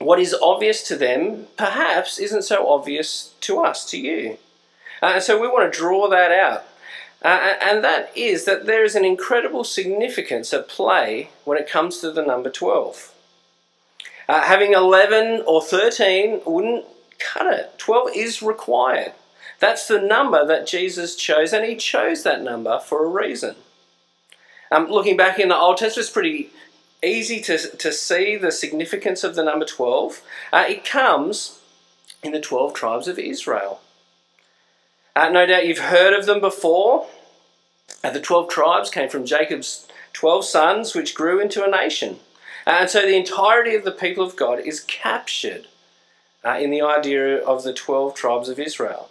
what 0.00 0.18
is 0.18 0.34
obvious 0.42 0.82
to 0.82 0.96
them 0.96 1.46
perhaps 1.56 2.18
isn't 2.18 2.42
so 2.42 2.68
obvious 2.68 3.34
to 3.42 3.60
us, 3.60 3.88
to 3.90 3.98
you. 3.98 4.38
Uh, 5.02 5.12
and 5.14 5.22
so 5.22 5.40
we 5.40 5.46
want 5.46 5.70
to 5.70 5.78
draw 5.78 6.08
that 6.08 6.32
out. 6.32 6.64
Uh, 7.22 7.54
and 7.60 7.84
that 7.84 8.10
is 8.16 8.46
that 8.46 8.64
there 8.64 8.82
is 8.82 8.94
an 8.94 9.04
incredible 9.04 9.62
significance 9.62 10.54
at 10.54 10.68
play 10.68 11.28
when 11.44 11.58
it 11.58 11.68
comes 11.68 11.98
to 11.98 12.10
the 12.10 12.24
number 12.24 12.50
12. 12.50 13.12
Uh, 14.26 14.40
having 14.42 14.72
11 14.72 15.42
or 15.46 15.60
13 15.60 16.40
wouldn't 16.46 16.86
cut 17.18 17.52
it. 17.52 17.78
12 17.78 18.10
is 18.16 18.42
required. 18.42 19.12
That's 19.58 19.86
the 19.86 20.00
number 20.00 20.46
that 20.46 20.66
Jesus 20.66 21.14
chose, 21.14 21.52
and 21.52 21.66
he 21.66 21.76
chose 21.76 22.22
that 22.22 22.42
number 22.42 22.78
for 22.78 23.04
a 23.04 23.08
reason. 23.08 23.56
Um, 24.70 24.88
looking 24.88 25.18
back 25.18 25.38
in 25.38 25.48
the 25.48 25.58
Old 25.58 25.76
Testament, 25.76 26.06
it's 26.06 26.12
pretty 26.12 26.50
easy 27.02 27.40
to, 27.40 27.58
to 27.76 27.92
see 27.92 28.36
the 28.36 28.52
significance 28.52 29.24
of 29.24 29.34
the 29.34 29.44
number 29.44 29.64
12. 29.64 30.22
Uh, 30.52 30.64
it 30.68 30.84
comes 30.84 31.60
in 32.22 32.32
the 32.32 32.40
12 32.40 32.74
tribes 32.74 33.08
of 33.08 33.18
Israel. 33.18 33.80
Uh, 35.16 35.28
no 35.28 35.46
doubt 35.46 35.66
you've 35.66 35.78
heard 35.78 36.14
of 36.14 36.26
them 36.26 36.40
before. 36.40 37.06
Uh, 38.04 38.10
the 38.10 38.20
12 38.20 38.48
tribes 38.48 38.90
came 38.90 39.08
from 39.08 39.24
Jacob's 39.24 39.86
12 40.12 40.44
sons, 40.44 40.94
which 40.94 41.14
grew 41.14 41.40
into 41.40 41.64
a 41.64 41.70
nation. 41.70 42.18
Uh, 42.66 42.78
and 42.80 42.90
so 42.90 43.02
the 43.02 43.16
entirety 43.16 43.74
of 43.74 43.84
the 43.84 43.90
people 43.90 44.24
of 44.24 44.36
God 44.36 44.60
is 44.60 44.80
captured 44.80 45.66
uh, 46.44 46.58
in 46.60 46.70
the 46.70 46.82
idea 46.82 47.38
of 47.38 47.64
the 47.64 47.72
12 47.72 48.14
tribes 48.14 48.48
of 48.48 48.58
Israel. 48.58 49.10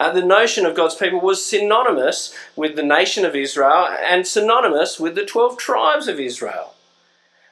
Uh, 0.00 0.12
the 0.12 0.24
notion 0.24 0.66
of 0.66 0.74
God's 0.74 0.94
people 0.94 1.20
was 1.20 1.44
synonymous 1.44 2.34
with 2.56 2.76
the 2.76 2.82
nation 2.82 3.24
of 3.24 3.36
Israel 3.36 3.88
and 4.02 4.26
synonymous 4.26 4.98
with 4.98 5.14
the 5.14 5.24
12 5.24 5.58
tribes 5.58 6.08
of 6.08 6.18
Israel. 6.18 6.74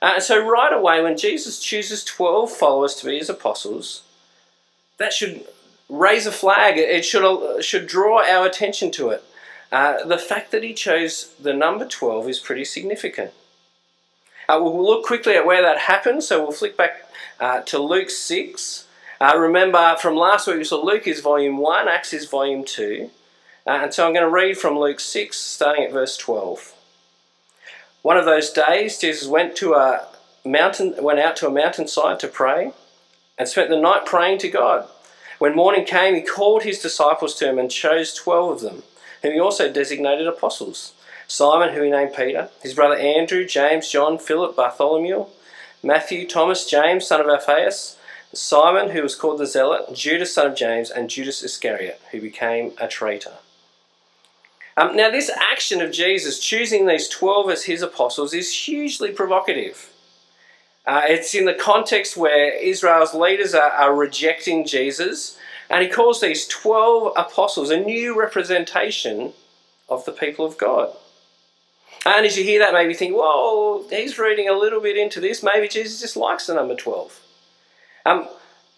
Uh, 0.03 0.19
so, 0.19 0.43
right 0.43 0.73
away, 0.73 1.03
when 1.03 1.17
Jesus 1.17 1.59
chooses 1.59 2.05
12 2.05 2.51
followers 2.51 2.95
to 2.97 3.07
be 3.07 3.19
his 3.19 3.29
apostles, 3.29 4.03
that 4.97 5.13
should 5.13 5.45
raise 5.89 6.27
a 6.27 6.33
flag. 6.33 6.79
It 6.79 7.05
should, 7.05 7.25
uh, 7.25 7.61
should 7.61 7.87
draw 7.87 8.23
our 8.23 8.47
attention 8.47 8.91
to 8.93 9.11
it. 9.11 9.25
Uh, 9.71 10.05
the 10.05 10.19
fact 10.19 10.51
that 10.51 10.65
he 10.65 10.75
chose 10.75 11.35
the 11.41 11.53
number 11.53 11.87
12 11.87 12.29
is 12.29 12.39
pretty 12.39 12.65
significant. 12.65 13.33
Uh, 14.49 14.59
we'll 14.61 14.85
look 14.85 15.05
quickly 15.05 15.35
at 15.35 15.47
where 15.47 15.63
that 15.63 15.79
happened, 15.79 16.25
so 16.25 16.43
we'll 16.43 16.51
flick 16.51 16.77
back 16.77 17.09
uh, 17.39 17.61
to 17.61 17.79
Luke 17.79 18.11
6. 18.11 18.87
Uh, 19.21 19.33
remember 19.37 19.97
from 20.01 20.17
last 20.17 20.47
week 20.47 20.57
we 20.57 20.65
saw 20.65 20.83
Luke 20.83 21.07
is 21.07 21.21
volume 21.21 21.59
1, 21.59 21.89
Acts 21.89 22.13
is 22.13 22.29
volume 22.29 22.65
2. 22.65 23.11
Uh, 23.67 23.71
and 23.83 23.95
so 23.95 24.07
I'm 24.07 24.13
going 24.13 24.25
to 24.25 24.31
read 24.31 24.59
from 24.59 24.79
Luke 24.79 24.99
6, 24.99 25.37
starting 25.37 25.85
at 25.85 25.93
verse 25.93 26.17
12. 26.17 26.75
One 28.03 28.17
of 28.17 28.25
those 28.25 28.51
days, 28.51 28.99
Jesus 28.99 29.29
went 29.29 29.57
to 29.57 29.75
a 29.75 30.07
mountain, 30.45 30.95
went 31.03 31.21
out 31.21 31.37
to 31.37 31.47
a 31.47 31.51
mountainside 31.51 32.19
to 32.21 32.29
pray, 32.29 32.73
and 33.39 33.49
spent 33.49 33.69
the 33.69 33.81
night 33.81 34.07
praying 34.07 34.39
to 34.39 34.49
God. 34.49 34.89
When 35.39 35.55
morning 35.55 35.85
came, 35.85 36.15
he 36.15 36.23
called 36.23 36.63
his 36.63 36.81
disciples 36.81 37.35
to 37.37 37.49
him 37.49 37.59
and 37.59 37.71
chose 37.71 38.15
twelve 38.15 38.53
of 38.53 38.61
them, 38.61 38.83
whom 39.23 39.33
he 39.33 39.41
also 39.41 39.71
designated 39.73 40.27
apostles 40.27 40.93
Simon, 41.29 41.75
who 41.75 41.83
he 41.83 41.91
named 41.91 42.13
Peter, 42.15 42.49
his 42.61 42.75
brother 42.75 42.97
Andrew, 42.97 43.47
James, 43.47 43.89
John, 43.89 44.19
Philip, 44.19 44.57
Bartholomew, 44.57 45.27
Matthew, 45.83 46.27
Thomas, 46.27 46.69
James, 46.69 47.07
son 47.07 47.21
of 47.21 47.29
Alphaeus, 47.29 47.97
Simon, 48.33 48.91
who 48.91 49.03
was 49.03 49.15
called 49.15 49.39
the 49.39 49.47
Zealot, 49.47 49.95
Judas, 49.95 50.35
son 50.35 50.49
of 50.49 50.57
James, 50.57 50.91
and 50.91 51.09
Judas 51.09 51.43
Iscariot, 51.43 52.01
who 52.11 52.21
became 52.21 52.73
a 52.79 52.89
traitor. 52.89 53.35
Um, 54.77 54.97
now, 54.97 55.11
this 55.11 55.31
action 55.31 55.81
of 55.81 55.93
Jesus 55.93 56.39
choosing 56.39 56.87
these 56.87 57.09
12 57.09 57.51
as 57.51 57.65
his 57.65 57.83
apostles 57.83 58.33
is 58.33 58.53
hugely 58.53 59.11
provocative. 59.11 59.91
Uh, 60.87 61.03
it's 61.05 61.35
in 61.35 61.45
the 61.45 61.55
context 61.55 62.17
where 62.17 62.55
Israel's 62.57 63.15
leaders 63.15 63.55
are, 63.55 63.71
are 63.71 63.95
rejecting 63.95 64.67
Jesus, 64.67 65.37
and 65.69 65.83
he 65.83 65.89
calls 65.89 66.21
these 66.21 66.47
12 66.49 67.13
apostles 67.17 67.71
a 67.71 67.79
new 67.79 68.19
representation 68.19 69.33
of 69.89 70.05
the 70.05 70.13
people 70.13 70.45
of 70.47 70.57
God. 70.57 70.95
And 72.07 72.25
as 72.25 72.39
you 72.39 72.45
hear 72.45 72.61
that, 72.61 72.73
maybe 72.73 72.95
think, 72.95 73.15
well, 73.15 73.85
he's 73.91 74.19
reading 74.19 74.49
a 74.49 74.57
little 74.57 74.81
bit 74.81 74.97
into 74.97 75.21
this. 75.21 75.43
Maybe 75.43 75.69
Jesus 75.69 76.01
just 76.01 76.17
likes 76.17 76.47
the 76.47 76.55
number 76.55 76.75
12. 76.75 77.21
Um, 78.07 78.29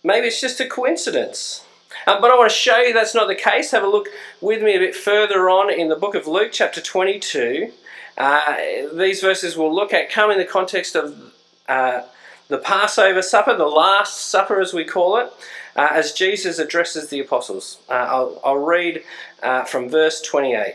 maybe 0.02 0.26
it's 0.26 0.40
just 0.40 0.60
a 0.60 0.66
coincidence. 0.66 1.64
Um, 2.06 2.20
but 2.20 2.30
I 2.30 2.36
want 2.36 2.50
to 2.50 2.56
show 2.56 2.78
you 2.78 2.92
that's 2.92 3.14
not 3.14 3.28
the 3.28 3.34
case. 3.34 3.70
Have 3.70 3.82
a 3.82 3.88
look 3.88 4.08
with 4.40 4.62
me 4.62 4.74
a 4.74 4.78
bit 4.78 4.94
further 4.94 5.48
on 5.48 5.72
in 5.72 5.88
the 5.88 5.96
book 5.96 6.14
of 6.14 6.26
Luke, 6.26 6.50
chapter 6.52 6.80
22. 6.80 7.72
Uh, 8.16 8.56
these 8.92 9.20
verses 9.20 9.56
we'll 9.56 9.74
look 9.74 9.92
at 9.92 10.10
come 10.10 10.30
in 10.30 10.38
the 10.38 10.44
context 10.44 10.94
of 10.94 11.32
uh, 11.68 12.02
the 12.48 12.58
Passover 12.58 13.22
supper, 13.22 13.56
the 13.56 13.66
Last 13.66 14.26
Supper 14.26 14.60
as 14.60 14.74
we 14.74 14.84
call 14.84 15.16
it, 15.16 15.32
uh, 15.74 15.88
as 15.90 16.12
Jesus 16.12 16.58
addresses 16.58 17.08
the 17.08 17.20
apostles. 17.20 17.78
Uh, 17.88 17.92
I'll, 17.92 18.40
I'll, 18.44 18.58
read 18.58 19.02
uh, 19.42 19.64
from 19.64 19.88
verse 19.88 20.20
28. 20.20 20.74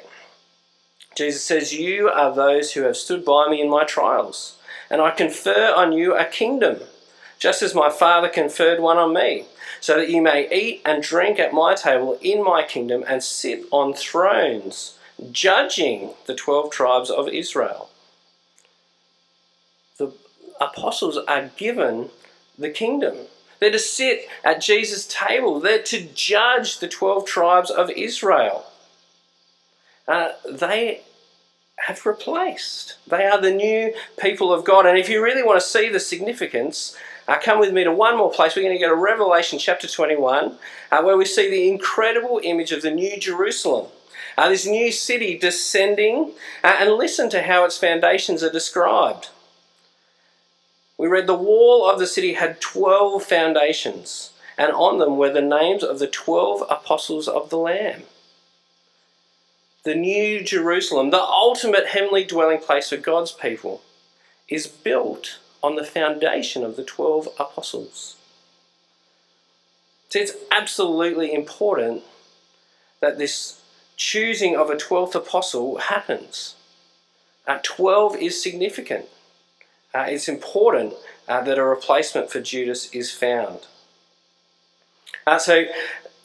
Jesus 1.15 1.43
says, 1.43 1.73
You 1.73 2.09
are 2.09 2.33
those 2.33 2.73
who 2.73 2.81
have 2.81 2.97
stood 2.97 3.23
by 3.23 3.47
me 3.47 3.61
in 3.61 3.69
my 3.69 3.83
trials, 3.83 4.57
and 4.89 5.01
I 5.01 5.11
confer 5.11 5.73
on 5.75 5.91
you 5.91 6.15
a 6.15 6.25
kingdom, 6.25 6.79
just 7.37 7.61
as 7.61 7.75
my 7.75 7.89
Father 7.89 8.29
conferred 8.29 8.79
one 8.79 8.97
on 8.97 9.13
me, 9.13 9.45
so 9.79 9.97
that 9.97 10.09
you 10.09 10.21
may 10.21 10.49
eat 10.51 10.81
and 10.85 11.03
drink 11.03 11.39
at 11.39 11.53
my 11.53 11.75
table 11.75 12.17
in 12.21 12.43
my 12.43 12.63
kingdom 12.63 13.03
and 13.07 13.23
sit 13.23 13.65
on 13.71 13.93
thrones, 13.93 14.97
judging 15.31 16.11
the 16.25 16.35
twelve 16.35 16.71
tribes 16.71 17.09
of 17.09 17.27
Israel. 17.27 17.89
The 19.97 20.13
apostles 20.59 21.17
are 21.27 21.49
given 21.57 22.09
the 22.57 22.69
kingdom. 22.69 23.17
They're 23.59 23.71
to 23.71 23.79
sit 23.79 24.27
at 24.43 24.61
Jesus' 24.61 25.07
table. 25.07 25.59
They're 25.59 25.81
to 25.83 26.01
judge 26.13 26.79
the 26.79 26.87
12 26.87 27.25
tribes 27.25 27.71
of 27.71 27.89
Israel. 27.91 28.65
Uh, 30.07 30.29
they 30.49 31.01
have 31.77 32.05
replaced. 32.05 32.97
They 33.07 33.25
are 33.25 33.41
the 33.41 33.51
new 33.51 33.93
people 34.19 34.53
of 34.53 34.63
God. 34.63 34.85
And 34.85 34.97
if 34.97 35.09
you 35.09 35.23
really 35.23 35.43
want 35.43 35.59
to 35.59 35.65
see 35.65 35.89
the 35.89 35.99
significance, 35.99 36.95
uh, 37.27 37.37
come 37.39 37.59
with 37.59 37.73
me 37.73 37.83
to 37.83 37.91
one 37.91 38.17
more 38.17 38.31
place. 38.31 38.55
We're 38.55 38.63
going 38.63 38.77
to 38.77 38.81
go 38.81 38.89
to 38.89 38.95
Revelation 38.95 39.59
chapter 39.59 39.87
21, 39.87 40.57
uh, 40.91 41.01
where 41.01 41.17
we 41.17 41.25
see 41.25 41.49
the 41.49 41.67
incredible 41.67 42.39
image 42.43 42.71
of 42.71 42.81
the 42.81 42.91
New 42.91 43.17
Jerusalem. 43.19 43.87
Uh, 44.37 44.49
this 44.49 44.65
new 44.65 44.91
city 44.91 45.37
descending, 45.37 46.31
uh, 46.63 46.77
and 46.79 46.91
listen 46.91 47.29
to 47.31 47.43
how 47.43 47.65
its 47.65 47.77
foundations 47.77 48.43
are 48.43 48.51
described. 48.51 49.29
We 50.97 51.07
read 51.07 51.27
the 51.27 51.35
wall 51.35 51.89
of 51.89 51.99
the 51.99 52.07
city 52.07 52.33
had 52.33 52.61
12 52.61 53.23
foundations, 53.23 54.31
and 54.57 54.71
on 54.71 54.99
them 54.99 55.17
were 55.17 55.31
the 55.31 55.41
names 55.41 55.83
of 55.83 55.99
the 55.99 56.07
12 56.07 56.63
apostles 56.69 57.27
of 57.27 57.49
the 57.49 57.57
Lamb. 57.57 58.03
The 59.83 59.95
New 59.95 60.43
Jerusalem, 60.43 61.09
the 61.09 61.21
ultimate 61.21 61.87
heavenly 61.87 62.23
dwelling 62.23 62.59
place 62.59 62.89
for 62.89 62.97
God's 62.97 63.31
people, 63.31 63.81
is 64.47 64.67
built 64.67 65.39
on 65.63 65.75
the 65.75 65.83
foundation 65.83 66.63
of 66.63 66.75
the 66.75 66.83
12 66.83 67.29
apostles. 67.39 68.15
See, 70.09 70.19
it's 70.19 70.33
absolutely 70.51 71.33
important 71.33 72.03
that 73.01 73.17
this 73.17 73.61
choosing 73.95 74.55
of 74.55 74.69
a 74.69 74.75
12th 74.75 75.15
apostle 75.15 75.77
happens. 75.77 76.55
Uh, 77.45 77.59
12 77.63 78.17
is 78.17 78.41
significant 78.41 79.05
uh, 79.97 80.05
it's 80.07 80.27
important 80.27 80.93
uh, 81.27 81.41
that 81.41 81.57
a 81.57 81.63
replacement 81.63 82.29
for 82.29 82.39
Judas 82.39 82.91
is 82.91 83.11
found. 83.11 83.61
Uh, 85.25 85.39
so 85.39 85.65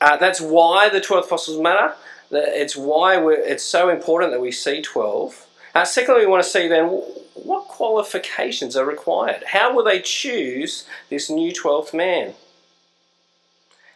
uh, 0.01 0.17
that's 0.17 0.41
why 0.41 0.89
the 0.89 1.01
12 1.01 1.27
apostles 1.27 1.61
matter. 1.61 1.95
It's 2.31 2.77
why 2.77 3.23
it's 3.27 3.65
so 3.65 3.89
important 3.89 4.33
that 4.33 4.41
we 4.41 4.53
see 4.53 4.83
12. 4.83 5.47
Uh, 5.75 5.85
secondly, 5.85 6.23
we 6.23 6.27
want 6.27 6.43
to 6.43 6.49
see 6.49 6.69
then 6.69 7.03
what 7.45 7.69
qualifications 7.69 8.77
are 8.77 8.85
required. 8.85 9.45
How 9.49 9.75
will 9.75 9.85
they 9.85 10.01
choose 10.01 10.87
this 11.09 11.31
new 11.31 11.53
12th 11.53 11.95
man? 11.95 12.35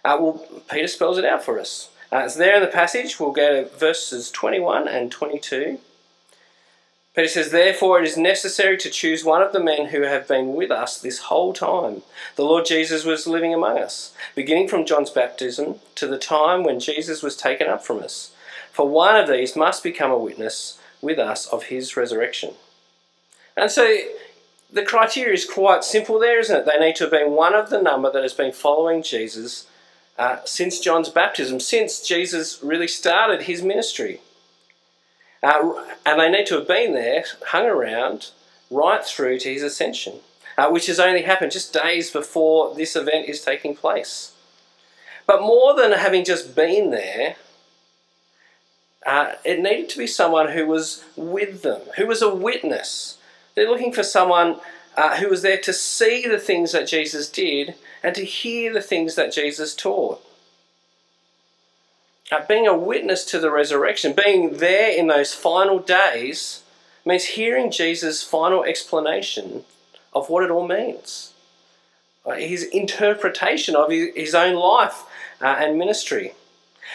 Uh, 0.05 0.17
well, 0.21 0.47
Peter 0.71 0.87
spells 0.87 1.19
it 1.19 1.25
out 1.25 1.45
for 1.45 1.59
us. 1.59 1.91
it's 2.13 2.37
there 2.37 2.57
in 2.57 2.63
the 2.63 2.69
passage. 2.69 3.19
We'll 3.19 3.33
go 3.33 3.65
to 3.65 3.77
verses 3.77 4.31
21 4.31 4.87
and 4.87 5.11
22. 5.11 5.79
Peter 7.17 7.29
says, 7.29 7.51
Therefore, 7.51 8.01
it 8.01 8.07
is 8.07 8.19
necessary 8.19 8.77
to 8.77 8.91
choose 8.91 9.25
one 9.25 9.41
of 9.41 9.53
the 9.53 9.59
men 9.59 9.87
who 9.87 10.03
have 10.03 10.29
been 10.29 10.55
with 10.55 10.71
us 10.71 11.01
this 11.01 11.19
whole 11.21 11.55
time. 11.55 12.03
The 12.37 12.45
Lord 12.45 12.67
Jesus 12.67 13.05
was 13.05 13.27
living 13.27 13.55
among 13.55 13.79
us, 13.79 14.13
beginning 14.35 14.69
from 14.69 14.85
John's 14.85 15.11
baptism 15.11 15.77
to 15.95 16.07
the 16.07 16.19
time 16.19 16.63
when 16.63 16.79
Jesus 16.79 17.23
was 17.23 17.35
taken 17.35 17.69
up 17.69 17.85
from 17.85 18.01
us. 18.01 18.33
For 18.71 18.87
one 18.87 19.17
of 19.17 19.29
these 19.29 19.57
must 19.57 19.83
become 19.83 20.11
a 20.11 20.19
witness 20.19 20.79
with 21.01 21.19
us 21.19 21.47
of 21.47 21.65
his 21.65 21.97
resurrection. 21.97 22.53
And 23.57 23.71
so 23.71 23.97
the 24.71 24.85
criteria 24.85 25.33
is 25.33 25.45
quite 25.45 25.85
simple 25.85 26.19
there, 26.19 26.39
isn't 26.39 26.57
it? 26.57 26.67
They 26.67 26.79
need 26.79 26.97
to 26.97 27.05
have 27.05 27.11
been 27.11 27.33
one 27.33 27.55
of 27.55 27.71
the 27.71 27.81
number 27.81 28.11
that 28.13 28.23
has 28.23 28.35
been 28.35 28.53
following 28.53 29.03
Jesus 29.03 29.67
uh, 30.19 30.39
since 30.45 30.81
John's 30.81 31.09
baptism, 31.09 31.61
since 31.61 32.07
Jesus 32.07 32.63
really 32.63 32.89
started 32.89 33.43
his 33.43 33.63
ministry. 33.63 34.21
Uh, 35.43 35.85
and 36.05 36.21
they 36.21 36.31
need 36.31 36.47
to 36.47 36.55
have 36.55 36.69
been 36.69 36.93
there, 36.95 37.25
hung 37.49 37.67
around, 37.67 38.31
right 38.71 39.05
through 39.05 39.39
to 39.39 39.53
his 39.53 39.63
ascension, 39.63 40.15
uh, 40.59 40.69
which 40.69 40.87
has 40.87 40.99
only 40.99 41.23
happened 41.23 41.53
just 41.53 41.73
days 41.73 42.11
before 42.11 42.75
this 42.75 42.97
event 42.97 43.29
is 43.29 43.43
taking 43.43 43.77
place. 43.77 44.33
But 45.27 45.43
more 45.43 45.75
than 45.75 45.93
having 45.93 46.25
just 46.25 46.55
been 46.57 46.91
there, 46.91 47.37
uh, 49.05 49.33
it 49.45 49.61
needed 49.61 49.89
to 49.91 49.99
be 49.99 50.07
someone 50.07 50.53
who 50.53 50.67
was 50.67 51.05
with 51.15 51.63
them, 51.63 51.83
who 51.97 52.07
was 52.07 52.23
a 52.23 52.35
witness. 52.35 53.16
They're 53.57 53.69
looking 53.69 53.93
for 53.93 54.05
someone 54.05 54.61
uh, 54.97 55.17
who 55.17 55.29
was 55.29 55.43
there 55.43 55.59
to 55.59 55.73
see 55.73 56.27
the 56.29 56.39
things 56.39 56.71
that 56.71 56.87
Jesus 56.87 57.29
did 57.29 57.75
and 58.05 58.15
to 58.15 58.25
hear 58.25 58.73
the 58.73 58.81
things 58.81 59.17
that 59.17 59.33
Jesus 59.33 59.75
taught 59.75 60.23
uh, 62.31 62.45
being 62.49 62.67
a 62.67 62.77
witness 62.77 63.25
to 63.27 63.39
the 63.39 63.51
resurrection, 63.51 64.13
being 64.13 64.59
there 64.59 64.91
in 64.91 65.07
those 65.07 65.35
final 65.35 65.79
days, 65.79 66.63
means 67.05 67.25
hearing 67.25 67.71
Jesus' 67.71 68.23
final 68.23 68.65
explanation 68.65 69.65
of 70.13 70.29
what 70.29 70.43
it 70.43 70.51
all 70.51 70.67
means. 70.67 71.33
Uh, 72.25 72.35
his 72.35 72.65
interpretation 72.65 73.77
of 73.77 73.91
his 73.91 74.35
own 74.35 74.57
life 74.57 75.03
uh, 75.41 75.57
and 75.59 75.79
ministry. 75.79 76.33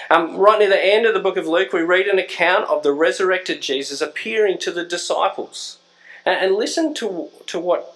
Um, 0.09 0.35
right 0.35 0.59
near 0.59 0.69
the 0.69 0.85
end 0.85 1.05
of 1.05 1.13
the 1.13 1.19
book 1.19 1.37
of 1.37 1.47
Luke, 1.47 1.71
we 1.71 1.81
read 1.81 2.07
an 2.07 2.19
account 2.19 2.67
of 2.69 2.83
the 2.83 2.91
resurrected 2.91 3.61
Jesus 3.61 4.01
appearing 4.01 4.57
to 4.59 4.71
the 4.71 4.83
disciples. 4.83 5.77
And, 6.25 6.45
and 6.45 6.55
listen 6.55 6.93
to, 6.95 7.29
to 7.47 7.59
what 7.59 7.95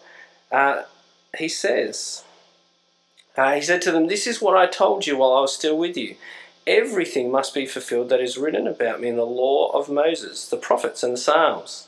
uh, 0.51 0.83
he 1.38 1.47
says. 1.47 2.23
Uh, 3.38 3.53
he 3.53 3.61
said 3.61 3.81
to 3.83 3.91
them, 3.91 4.07
This 4.07 4.27
is 4.27 4.41
what 4.41 4.57
I 4.57 4.65
told 4.65 5.05
you 5.05 5.17
while 5.17 5.33
I 5.33 5.41
was 5.41 5.53
still 5.53 5.77
with 5.77 5.97
you 5.97 6.15
everything 6.67 7.31
must 7.31 7.53
be 7.53 7.65
fulfilled 7.65 8.09
that 8.09 8.21
is 8.21 8.38
written 8.38 8.67
about 8.67 8.99
me 8.99 9.09
in 9.09 9.15
the 9.15 9.25
law 9.25 9.69
of 9.71 9.89
Moses, 9.89 10.47
the 10.47 10.57
prophets, 10.57 11.03
and 11.03 11.13
the 11.13 11.17
Psalms. 11.17 11.88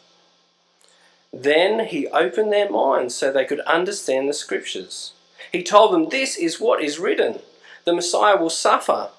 Then 1.33 1.87
he 1.87 2.07
opened 2.07 2.51
their 2.51 2.69
minds 2.69 3.15
so 3.15 3.31
they 3.31 3.45
could 3.45 3.59
understand 3.61 4.29
the 4.29 4.33
scriptures. 4.33 5.13
He 5.51 5.63
told 5.63 5.93
them, 5.93 6.09
This 6.09 6.37
is 6.37 6.59
what 6.59 6.83
is 6.83 6.99
written 6.99 7.39
the 7.85 7.93
Messiah 7.93 8.35
will 8.35 8.49
suffer 8.49 9.11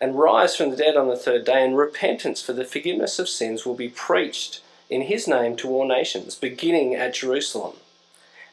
and 0.00 0.18
rise 0.18 0.56
from 0.56 0.70
the 0.70 0.76
dead 0.76 0.96
on 0.96 1.08
the 1.08 1.16
third 1.16 1.44
day, 1.44 1.62
and 1.62 1.76
repentance 1.76 2.40
for 2.40 2.54
the 2.54 2.64
forgiveness 2.64 3.18
of 3.18 3.28
sins 3.28 3.66
will 3.66 3.74
be 3.74 3.88
preached 3.88 4.62
in 4.88 5.02
his 5.02 5.26
name 5.26 5.56
to 5.56 5.68
all 5.68 5.86
nations, 5.86 6.34
beginning 6.34 6.94
at 6.94 7.14
Jerusalem. 7.14 7.76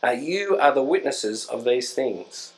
Uh, 0.04 0.12
you 0.12 0.58
are 0.60 0.74
the 0.74 0.84
witnesses 0.84 1.46
of 1.46 1.64
these 1.64 1.94
things. 1.94 2.54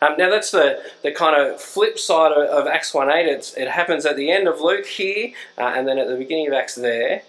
Um, 0.00 0.14
now 0.16 0.30
that's 0.30 0.52
the, 0.52 0.80
the 1.02 1.10
kind 1.10 1.40
of 1.40 1.60
flip 1.60 1.98
side 1.98 2.32
of, 2.32 2.48
of 2.48 2.66
Acts 2.66 2.92
1.8. 2.92 3.26
It's, 3.26 3.54
it 3.54 3.68
happens 3.68 4.06
at 4.06 4.16
the 4.16 4.30
end 4.30 4.46
of 4.46 4.60
Luke 4.60 4.86
here 4.86 5.32
uh, 5.56 5.72
and 5.74 5.88
then 5.88 5.98
at 5.98 6.06
the 6.06 6.16
beginning 6.16 6.46
of 6.46 6.52
Acts 6.52 6.76
there. 6.76 7.22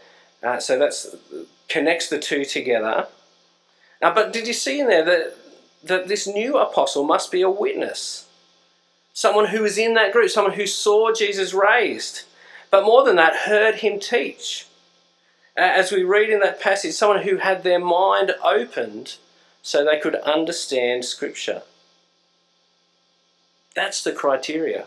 Uh, 0.43 0.59
so 0.59 0.77
that 0.77 0.93
connects 1.67 2.09
the 2.09 2.19
two 2.19 2.45
together. 2.45 3.07
Uh, 4.01 4.13
but 4.13 4.31
did 4.31 4.47
you 4.47 4.53
see 4.53 4.79
in 4.79 4.87
there 4.87 5.03
that, 5.03 5.35
that 5.83 6.07
this 6.07 6.27
new 6.27 6.57
apostle 6.57 7.03
must 7.03 7.31
be 7.31 7.41
a 7.41 7.49
witness? 7.49 8.27
Someone 9.13 9.47
who 9.47 9.63
was 9.63 9.77
in 9.77 9.95
that 9.95 10.13
group, 10.13 10.29
someone 10.29 10.53
who 10.53 10.67
saw 10.67 11.11
Jesus 11.11 11.53
raised. 11.53 12.23
But 12.71 12.85
more 12.85 13.03
than 13.03 13.15
that, 13.15 13.35
heard 13.35 13.75
him 13.75 13.99
teach. 13.99 14.67
As 15.59 15.91
we 15.91 16.03
read 16.03 16.29
in 16.29 16.39
that 16.39 16.61
passage, 16.61 16.93
someone 16.93 17.23
who 17.23 17.37
had 17.37 17.63
their 17.63 17.79
mind 17.79 18.33
opened 18.43 19.17
so 19.61 19.83
they 19.83 19.99
could 19.99 20.15
understand 20.15 21.03
Scripture. 21.03 21.63
That's 23.75 24.01
the 24.01 24.13
criteria. 24.13 24.85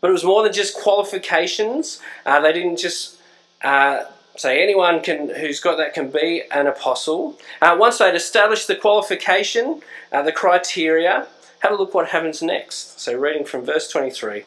But 0.00 0.10
it 0.10 0.12
was 0.12 0.24
more 0.24 0.42
than 0.42 0.52
just 0.52 0.76
qualifications. 0.76 2.00
Uh, 2.26 2.40
they 2.40 2.52
didn't 2.52 2.78
just 2.78 3.16
uh, 3.62 4.04
say 4.36 4.62
anyone 4.62 5.00
can 5.00 5.28
who's 5.36 5.60
got 5.60 5.76
that 5.76 5.94
can 5.94 6.10
be 6.10 6.42
an 6.50 6.66
apostle. 6.66 7.38
Uh, 7.62 7.76
once 7.78 7.98
they'd 7.98 8.14
established 8.14 8.66
the 8.66 8.76
qualification, 8.76 9.82
uh, 10.12 10.22
the 10.22 10.32
criteria, 10.32 11.28
have 11.60 11.72
a 11.72 11.76
look 11.76 11.94
what 11.94 12.08
happens 12.08 12.42
next. 12.42 13.00
So, 13.00 13.16
reading 13.16 13.44
from 13.44 13.64
verse 13.64 13.88
23. 13.88 14.44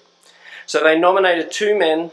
So 0.65 0.81
they 0.81 0.97
nominated 0.97 1.51
two 1.51 1.77
men 1.77 2.11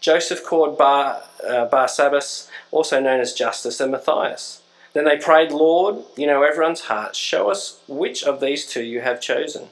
Joseph 0.00 0.44
called 0.44 0.78
Bar, 0.78 1.22
uh, 1.46 1.68
Barsabbas, 1.68 2.48
also 2.70 3.00
known 3.00 3.20
as 3.20 3.32
Justus, 3.32 3.80
and 3.80 3.92
Matthias. 3.92 4.62
Then 4.92 5.04
they 5.04 5.18
prayed, 5.18 5.52
Lord, 5.52 6.04
you 6.16 6.26
know 6.26 6.42
everyone's 6.42 6.82
heart, 6.82 7.16
show 7.16 7.50
us 7.50 7.80
which 7.86 8.22
of 8.24 8.40
these 8.40 8.66
two 8.66 8.82
you 8.82 9.00
have 9.00 9.20
chosen 9.20 9.68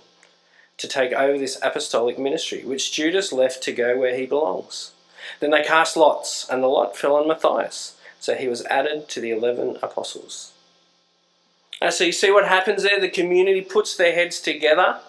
to 0.77 0.89
take 0.89 1.13
over 1.13 1.39
this 1.39 1.59
apostolic 1.63 2.19
ministry, 2.19 2.65
which 2.65 2.93
Judas 2.93 3.33
left 3.33 3.63
to 3.63 3.73
go 3.73 3.97
where 3.97 4.17
he 4.17 4.27
belongs. 4.27 4.93
Then 5.41 5.51
they 5.51 5.63
cast 5.63 5.97
lots, 5.97 6.49
and 6.51 6.63
the 6.63 6.67
lot 6.67 6.97
fell 6.97 7.17
on 7.17 7.29
Matthias, 7.29 7.97
so 8.19 8.35
he 8.35 8.49
was 8.49 8.65
added 8.67 9.09
to 9.11 9.21
the 9.21 9.31
eleven 9.31 9.79
apostles. 9.83 10.53
Uh, 11.81 11.91
so 11.91 12.05
you 12.05 12.13
see 12.13 12.31
what 12.31 12.49
happens 12.49 12.83
there? 12.83 13.01
The 13.01 13.09
community 13.09 13.61
puts 13.61 13.97
their 13.97 14.15
heads 14.15 14.41
together. 14.41 15.01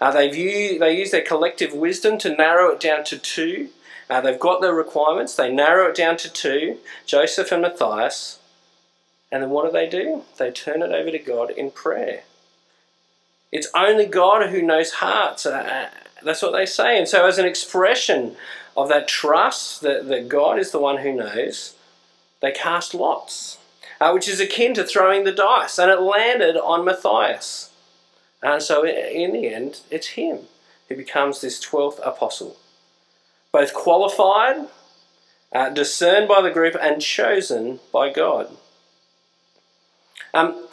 Uh, 0.00 0.12
they 0.12 0.28
view, 0.28 0.78
they 0.78 0.96
use 0.96 1.10
their 1.10 1.22
collective 1.22 1.72
wisdom 1.72 2.18
to 2.18 2.36
narrow 2.36 2.70
it 2.72 2.80
down 2.80 3.04
to 3.04 3.18
two. 3.18 3.70
Uh, 4.08 4.20
they've 4.20 4.38
got 4.38 4.60
the 4.60 4.72
requirements. 4.72 5.34
They 5.34 5.52
narrow 5.52 5.88
it 5.88 5.96
down 5.96 6.16
to 6.18 6.32
two: 6.32 6.78
Joseph 7.06 7.52
and 7.52 7.62
Matthias. 7.62 8.38
And 9.30 9.42
then 9.42 9.50
what 9.50 9.66
do 9.66 9.72
they 9.72 9.88
do? 9.88 10.22
They 10.38 10.50
turn 10.50 10.82
it 10.82 10.92
over 10.92 11.10
to 11.10 11.18
God 11.18 11.50
in 11.50 11.70
prayer. 11.70 12.22
It's 13.50 13.68
only 13.74 14.06
God 14.06 14.50
who 14.50 14.62
knows 14.62 14.94
hearts. 14.94 15.46
Uh, 15.46 15.90
that's 16.22 16.42
what 16.42 16.52
they 16.52 16.66
say. 16.66 16.98
And 16.98 17.08
so, 17.08 17.26
as 17.26 17.38
an 17.38 17.46
expression 17.46 18.36
of 18.76 18.88
that 18.88 19.08
trust 19.08 19.80
that, 19.80 20.08
that 20.08 20.28
God 20.28 20.58
is 20.58 20.70
the 20.70 20.78
one 20.78 20.98
who 20.98 21.12
knows, 21.14 21.74
they 22.40 22.52
cast 22.52 22.94
lots, 22.94 23.58
uh, 24.00 24.10
which 24.12 24.28
is 24.28 24.40
akin 24.40 24.74
to 24.74 24.84
throwing 24.84 25.24
the 25.24 25.32
dice. 25.32 25.78
And 25.78 25.90
it 25.90 26.00
landed 26.00 26.56
on 26.56 26.84
Matthias. 26.84 27.70
And 28.42 28.62
so, 28.62 28.84
in 28.86 29.32
the 29.32 29.48
end, 29.48 29.80
it's 29.90 30.08
him 30.08 30.40
who 30.88 30.96
becomes 30.96 31.40
this 31.40 31.64
12th 31.64 32.06
apostle. 32.06 32.56
Both 33.56 33.72
qualified, 33.72 34.68
uh, 35.50 35.70
discerned 35.70 36.28
by 36.28 36.42
the 36.42 36.50
group, 36.50 36.76
and 36.78 37.00
chosen 37.00 37.80
by 37.90 38.12
God. 38.12 38.54
Um, 40.34 40.68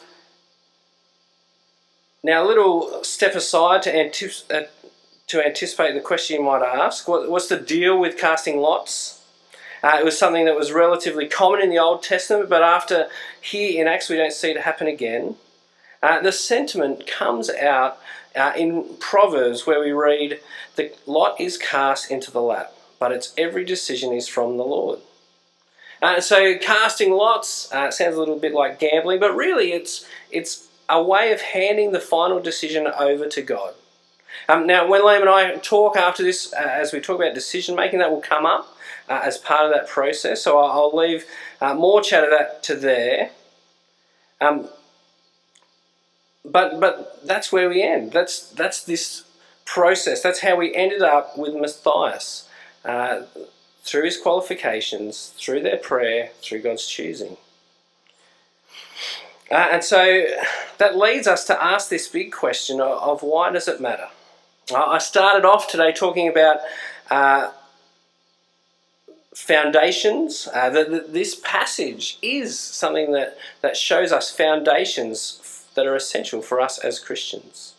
now, 2.22 2.44
a 2.44 2.46
little 2.46 3.02
step 3.02 3.34
aside 3.34 3.84
to, 3.84 4.30
uh, 4.54 4.64
to 5.28 5.42
anticipate 5.42 5.94
the 5.94 6.00
question 6.00 6.36
you 6.36 6.42
might 6.42 6.62
ask 6.62 7.08
what, 7.08 7.30
what's 7.30 7.48
the 7.48 7.56
deal 7.56 7.98
with 7.98 8.18
casting 8.18 8.58
lots? 8.58 9.22
Uh, 9.82 9.96
it 9.98 10.04
was 10.04 10.18
something 10.18 10.44
that 10.44 10.54
was 10.54 10.70
relatively 10.70 11.26
common 11.26 11.62
in 11.62 11.70
the 11.70 11.78
Old 11.78 12.02
Testament, 12.02 12.50
but 12.50 12.62
after 12.62 13.06
here 13.40 13.80
in 13.80 13.88
Acts 13.88 14.10
we 14.10 14.18
don't 14.18 14.30
see 14.30 14.50
it 14.50 14.60
happen 14.60 14.88
again. 14.88 15.36
Uh, 16.02 16.20
the 16.20 16.32
sentiment 16.32 17.06
comes 17.06 17.48
out 17.48 17.98
uh, 18.36 18.52
in 18.56 18.96
Proverbs 18.98 19.66
where 19.66 19.80
we 19.80 19.92
read, 19.92 20.40
The 20.76 20.92
lot 21.06 21.40
is 21.40 21.56
cast 21.56 22.10
into 22.10 22.30
the 22.30 22.42
lap, 22.42 22.72
but 22.98 23.12
its 23.12 23.32
every 23.38 23.64
decision 23.64 24.12
is 24.12 24.28
from 24.28 24.56
the 24.56 24.64
Lord. 24.64 25.00
Uh, 26.02 26.20
so 26.20 26.58
casting 26.58 27.12
lots 27.12 27.72
uh, 27.72 27.90
sounds 27.90 28.16
a 28.16 28.18
little 28.18 28.38
bit 28.38 28.52
like 28.52 28.78
gambling, 28.78 29.20
but 29.20 29.34
really 29.34 29.72
it's 29.72 30.06
it's 30.30 30.68
a 30.88 31.02
way 31.02 31.32
of 31.32 31.40
handing 31.40 31.92
the 31.92 32.00
final 32.00 32.40
decision 32.40 32.86
over 32.86 33.26
to 33.28 33.40
God. 33.40 33.74
Um, 34.48 34.66
now, 34.66 34.86
when 34.86 35.02
Liam 35.02 35.20
and 35.20 35.30
I 35.30 35.54
talk 35.56 35.96
after 35.96 36.22
this, 36.22 36.52
uh, 36.52 36.56
as 36.58 36.92
we 36.92 37.00
talk 37.00 37.16
about 37.16 37.34
decision 37.34 37.74
making, 37.74 38.00
that 38.00 38.10
will 38.10 38.20
come 38.20 38.44
up 38.44 38.76
uh, 39.08 39.20
as 39.22 39.38
part 39.38 39.64
of 39.64 39.72
that 39.72 39.88
process. 39.88 40.42
So 40.42 40.58
I'll, 40.58 40.70
I'll 40.70 40.96
leave 40.96 41.24
uh, 41.60 41.74
more 41.74 42.02
chat 42.02 42.24
of 42.24 42.30
that 42.30 42.62
to 42.64 42.76
there. 42.76 43.30
Um, 44.40 44.68
but 46.44 46.78
but 46.78 47.26
that's 47.26 47.50
where 47.50 47.68
we 47.68 47.82
end. 47.82 48.12
That's 48.12 48.50
that's 48.50 48.84
this 48.84 49.24
process. 49.64 50.22
That's 50.22 50.40
how 50.40 50.56
we 50.56 50.74
ended 50.74 51.02
up 51.02 51.38
with 51.38 51.54
Matthias 51.54 52.48
uh, 52.84 53.22
through 53.82 54.04
his 54.04 54.16
qualifications, 54.16 55.34
through 55.38 55.60
their 55.60 55.78
prayer, 55.78 56.30
through 56.42 56.60
God's 56.60 56.86
choosing. 56.86 57.36
Uh, 59.50 59.68
and 59.72 59.84
so 59.84 60.24
that 60.78 60.96
leads 60.96 61.26
us 61.26 61.44
to 61.44 61.62
ask 61.62 61.88
this 61.88 62.08
big 62.08 62.32
question 62.32 62.80
of, 62.80 62.98
of 63.02 63.22
why 63.22 63.50
does 63.50 63.68
it 63.68 63.80
matter? 63.80 64.08
I 64.74 64.98
started 64.98 65.44
off 65.46 65.68
today 65.68 65.92
talking 65.92 66.28
about 66.28 66.58
uh, 67.10 67.50
foundations. 69.34 70.48
Uh, 70.52 70.70
this 70.70 71.34
passage 71.34 72.18
is 72.22 72.58
something 72.58 73.12
that, 73.12 73.36
that 73.60 73.76
shows 73.76 74.10
us 74.10 74.34
foundations 74.34 75.63
that 75.74 75.86
are 75.86 75.96
essential 75.96 76.42
for 76.42 76.60
us 76.60 76.78
as 76.78 76.98
Christians. 76.98 77.74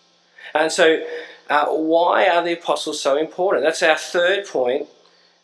And 0.54 0.72
so, 0.72 1.04
uh, 1.50 1.66
why 1.68 2.28
are 2.28 2.44
the 2.44 2.54
apostles 2.54 3.02
so 3.02 3.18
important? 3.18 3.64
That's 3.64 3.84
our 3.84 3.98
third 3.98 4.48
point. 4.48 4.88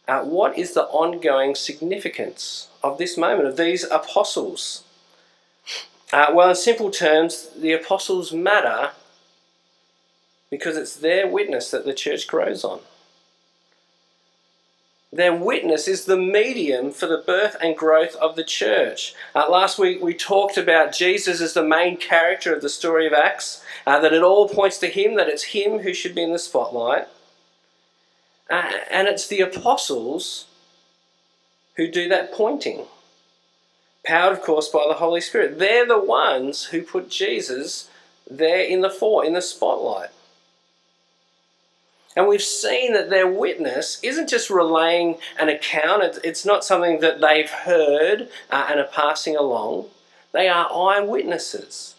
Uh, 0.08 0.22
what 0.24 0.58
is 0.58 0.74
the 0.74 0.86
ongoing 0.86 1.56
significance 1.56 2.70
of 2.84 2.98
this 2.98 3.18
moment, 3.18 3.48
of 3.48 3.58
these 3.58 3.84
apostles? 3.84 4.84
Uh, 6.12 6.28
well, 6.34 6.50
in 6.50 6.56
simple 6.56 6.92
terms, 6.92 7.50
the 7.56 7.72
apostles 7.72 8.34
matter 8.34 8.92
because 10.50 10.76
it's 10.76 10.96
their 10.98 11.28
witness 11.28 11.72
that 11.72 11.86
the 11.86 11.94
church 11.94 12.28
grows 12.28 12.64
on. 12.64 12.82
Their 15.13 15.36
witness 15.36 15.89
is 15.89 16.06
the 16.06 16.17
medium 16.17 16.91
for 16.91 17.06
the 17.06 17.24
birth 17.26 17.58
and 17.62 17.76
growth 17.76 18.15
of 18.15 18.38
the 18.38 18.45
church. 18.45 19.13
Uh, 19.36 19.50
last 19.50 19.78
week 19.78 20.02
we 20.02 20.13
talked 20.13 20.58
about 20.58 20.93
Jesus 20.93 21.41
as 21.41 21.54
the 21.54 21.63
main 21.63 21.97
character 21.97 22.56
of 22.56 22.62
the 22.62 22.69
story 22.69 23.06
of 23.06 23.13
Acts, 23.13 23.63
uh, 23.86 24.00
that 24.00 24.13
it 24.13 24.24
all 24.24 24.47
points 24.47 24.78
to 24.78 24.88
him, 24.88 25.15
that 25.15 25.28
it's 25.28 25.43
him 25.43 25.80
who 25.80 25.93
should 25.93 26.15
be 26.15 26.24
in 26.24 26.32
the 26.32 26.39
spotlight. 26.39 27.08
Uh, 28.50 28.71
and 28.89 29.10
it's 29.10 29.28
the 29.28 29.41
apostles 29.41 30.45
who 31.76 31.91
do 31.91 32.08
that 32.08 32.34
pointing 32.34 32.86
powered, 34.04 34.34
of 34.34 34.41
course, 34.41 34.67
by 34.67 34.86
the 34.88 34.95
Holy 34.95 35.21
Spirit. 35.21 35.60
They're 35.60 35.86
the 35.86 36.00
ones 36.00 36.65
who 36.65 36.82
put 36.82 37.10
Jesus 37.10 37.89
there 38.30 38.63
in 38.63 38.82
the 38.82 38.89
fore, 38.89 39.26
in 39.26 39.34
the 39.34 39.41
spotlight. 39.41 40.10
And 42.15 42.28
we've 42.28 42.41
seen 42.41 42.93
that 42.93 43.10
their 43.10 43.28
witness 43.28 44.00
isn't 44.04 44.30
just 44.30 44.50
relaying 44.50 45.17
an 45.39 45.47
account, 45.47 46.19
it's 46.24 46.45
not 46.45 46.65
something 46.65 47.00
that 47.00 47.21
they've 47.21 47.50
heard 47.50 48.30
uh, 48.50 48.67
and 48.69 48.80
are 48.80 48.88
passing 48.88 49.36
along. 49.36 49.86
They 50.34 50.50
are 50.50 50.69
eyewitnesses. 50.71 51.95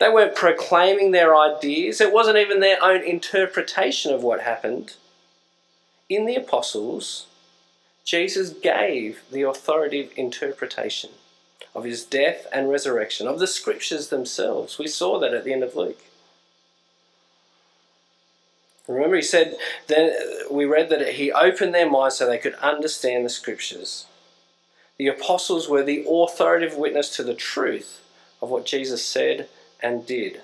They 0.00 0.08
weren't 0.08 0.34
proclaiming 0.34 1.10
their 1.10 1.36
ideas, 1.36 2.00
it 2.00 2.12
wasn't 2.12 2.38
even 2.38 2.60
their 2.60 2.82
own 2.82 3.02
interpretation 3.02 4.12
of 4.12 4.22
what 4.22 4.40
happened. 4.40 4.94
In 6.08 6.24
the 6.24 6.36
apostles, 6.36 7.26
Jesus 8.04 8.50
gave 8.50 9.20
the 9.30 9.42
authoritative 9.42 10.12
interpretation 10.16 11.10
of 11.74 11.84
his 11.84 12.04
death 12.04 12.46
and 12.52 12.70
resurrection, 12.70 13.28
of 13.28 13.38
the 13.38 13.46
scriptures 13.46 14.08
themselves. 14.08 14.78
We 14.78 14.88
saw 14.88 15.18
that 15.18 15.34
at 15.34 15.44
the 15.44 15.52
end 15.52 15.62
of 15.62 15.76
Luke. 15.76 16.00
Remember, 18.88 19.16
he 19.16 19.22
said, 19.22 19.56
then 19.86 20.12
we 20.50 20.64
read 20.64 20.88
that 20.88 21.06
he 21.14 21.30
opened 21.30 21.74
their 21.74 21.88
minds 21.88 22.16
so 22.16 22.26
they 22.26 22.38
could 22.38 22.54
understand 22.54 23.24
the 23.24 23.30
scriptures. 23.30 24.06
The 24.96 25.08
apostles 25.08 25.68
were 25.68 25.84
the 25.84 26.04
authoritative 26.08 26.76
witness 26.76 27.14
to 27.16 27.22
the 27.22 27.34
truth 27.34 28.00
of 28.40 28.48
what 28.48 28.66
Jesus 28.66 29.04
said 29.04 29.48
and 29.80 30.06
did. 30.06 30.40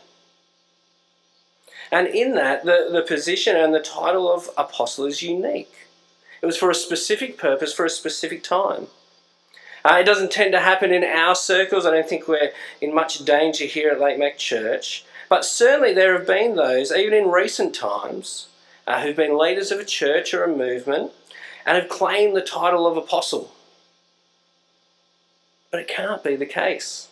And 1.91 2.07
in 2.07 2.35
that, 2.35 2.65
the, 2.65 2.89
the 2.93 3.03
position 3.03 3.57
and 3.57 3.75
the 3.75 3.81
title 3.81 4.33
of 4.33 4.51
apostle 4.59 5.07
is 5.07 5.23
unique. 5.23 5.73
It 6.43 6.47
was 6.47 6.57
for 6.57 6.71
a 6.71 6.75
specific 6.75 7.39
purpose, 7.39 7.73
for 7.73 7.87
a 7.87 7.91
specific 7.91 8.43
time. 8.43 8.89
Uh, 9.85 9.99
it 10.01 10.05
doesn't 10.05 10.33
tend 10.33 10.53
to 10.53 10.61
happen 10.61 10.93
in 10.93 11.05
our 11.05 11.35
circles. 11.35 11.87
I 11.87 11.91
don't 11.91 12.09
think 12.09 12.29
we're 12.29 12.53
in 12.81 12.95
much 12.95 13.25
danger 13.25 13.65
here 13.65 13.91
at 13.91 14.01
Lake 14.01 14.19
Mac 14.19 14.39
Church. 14.39 15.05
But 15.29 15.45
certainly 15.45 15.93
there 15.93 16.17
have 16.17 16.27
been 16.27 16.57
those, 16.57 16.93
even 16.93 17.15
in 17.15 17.31
recent 17.31 17.75
times, 17.75 18.49
uh, 18.87 19.01
who've 19.01 19.17
been 19.17 19.39
leaders 19.39 19.71
of 19.71 19.81
a 19.81 19.85
church 19.85 20.35
or 20.35 20.45
a 20.45 20.57
movement 20.57 21.13
and 21.67 21.77
have 21.77 21.89
claimed 21.89 22.37
the 22.37 22.43
title 22.43 22.87
of 22.87 22.97
apostle. 22.97 23.53
But 25.71 25.81
it 25.81 25.89
can't 25.89 26.23
be 26.23 26.37
the 26.37 26.47
case. 26.47 27.09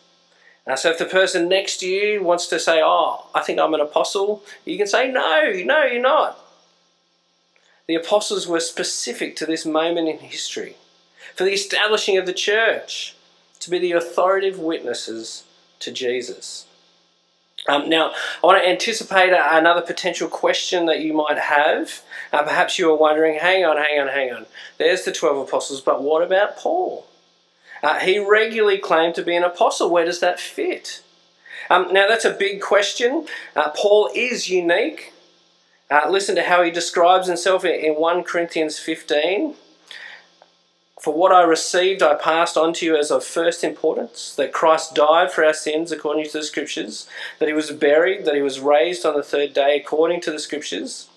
Uh, 0.66 0.76
so 0.76 0.90
if 0.90 0.98
the 0.98 1.04
person 1.04 1.48
next 1.48 1.78
to 1.78 1.88
you 1.88 2.22
wants 2.22 2.46
to 2.48 2.60
say, 2.60 2.80
Oh, 2.82 3.26
I 3.34 3.40
think 3.40 3.58
I'm 3.58 3.74
an 3.74 3.80
apostle, 3.80 4.44
you 4.64 4.78
can 4.78 4.86
say, 4.86 5.10
No, 5.10 5.52
no, 5.64 5.84
you're 5.84 6.00
not. 6.00 6.38
The 7.88 7.94
apostles 7.96 8.46
were 8.46 8.60
specific 8.60 9.34
to 9.36 9.46
this 9.46 9.66
moment 9.66 10.08
in 10.08 10.18
history 10.18 10.76
for 11.34 11.44
the 11.44 11.52
establishing 11.52 12.16
of 12.16 12.26
the 12.26 12.32
church 12.32 13.16
to 13.58 13.70
be 13.70 13.78
the 13.78 13.92
authoritative 13.92 14.58
witnesses 14.58 15.44
to 15.80 15.90
Jesus. 15.90 16.66
Um, 17.68 17.88
now, 17.88 18.12
I 18.42 18.46
want 18.46 18.62
to 18.62 18.68
anticipate 18.68 19.32
another 19.32 19.82
potential 19.82 20.28
question 20.28 20.86
that 20.86 21.00
you 21.00 21.12
might 21.12 21.38
have. 21.38 22.02
Uh, 22.32 22.42
perhaps 22.42 22.78
you 22.78 22.90
are 22.90 22.96
wondering, 22.96 23.38
hang 23.38 23.64
on, 23.64 23.76
hang 23.76 24.00
on, 24.00 24.08
hang 24.08 24.32
on. 24.32 24.46
There's 24.78 25.04
the 25.04 25.12
12 25.12 25.48
apostles, 25.48 25.80
but 25.80 26.02
what 26.02 26.22
about 26.22 26.56
Paul? 26.56 27.06
Uh, 27.82 28.00
he 28.00 28.18
regularly 28.18 28.78
claimed 28.78 29.14
to 29.14 29.22
be 29.22 29.36
an 29.36 29.44
apostle. 29.44 29.90
Where 29.90 30.04
does 30.04 30.20
that 30.20 30.40
fit? 30.40 31.02
Um, 31.70 31.92
now, 31.92 32.08
that's 32.08 32.24
a 32.24 32.32
big 32.32 32.60
question. 32.60 33.26
Uh, 33.54 33.70
Paul 33.70 34.10
is 34.14 34.48
unique. 34.48 35.12
Uh, 35.90 36.08
listen 36.08 36.34
to 36.36 36.42
how 36.42 36.62
he 36.62 36.70
describes 36.70 37.28
himself 37.28 37.64
in 37.64 37.94
1 37.94 38.24
Corinthians 38.24 38.78
15. 38.78 39.54
For 41.02 41.12
what 41.12 41.32
I 41.32 41.42
received, 41.42 42.00
I 42.00 42.14
passed 42.14 42.56
on 42.56 42.72
to 42.74 42.86
you 42.86 42.96
as 42.96 43.10
of 43.10 43.24
first 43.24 43.64
importance 43.64 44.36
that 44.36 44.52
Christ 44.52 44.94
died 44.94 45.32
for 45.32 45.44
our 45.44 45.52
sins 45.52 45.90
according 45.90 46.26
to 46.26 46.38
the 46.38 46.44
Scriptures, 46.44 47.08
that 47.40 47.48
he 47.48 47.54
was 47.54 47.72
buried, 47.72 48.24
that 48.24 48.36
he 48.36 48.40
was 48.40 48.60
raised 48.60 49.04
on 49.04 49.16
the 49.16 49.22
third 49.24 49.52
day 49.52 49.76
according 49.76 50.20
to 50.20 50.30
the 50.30 50.38
Scriptures, 50.38 51.08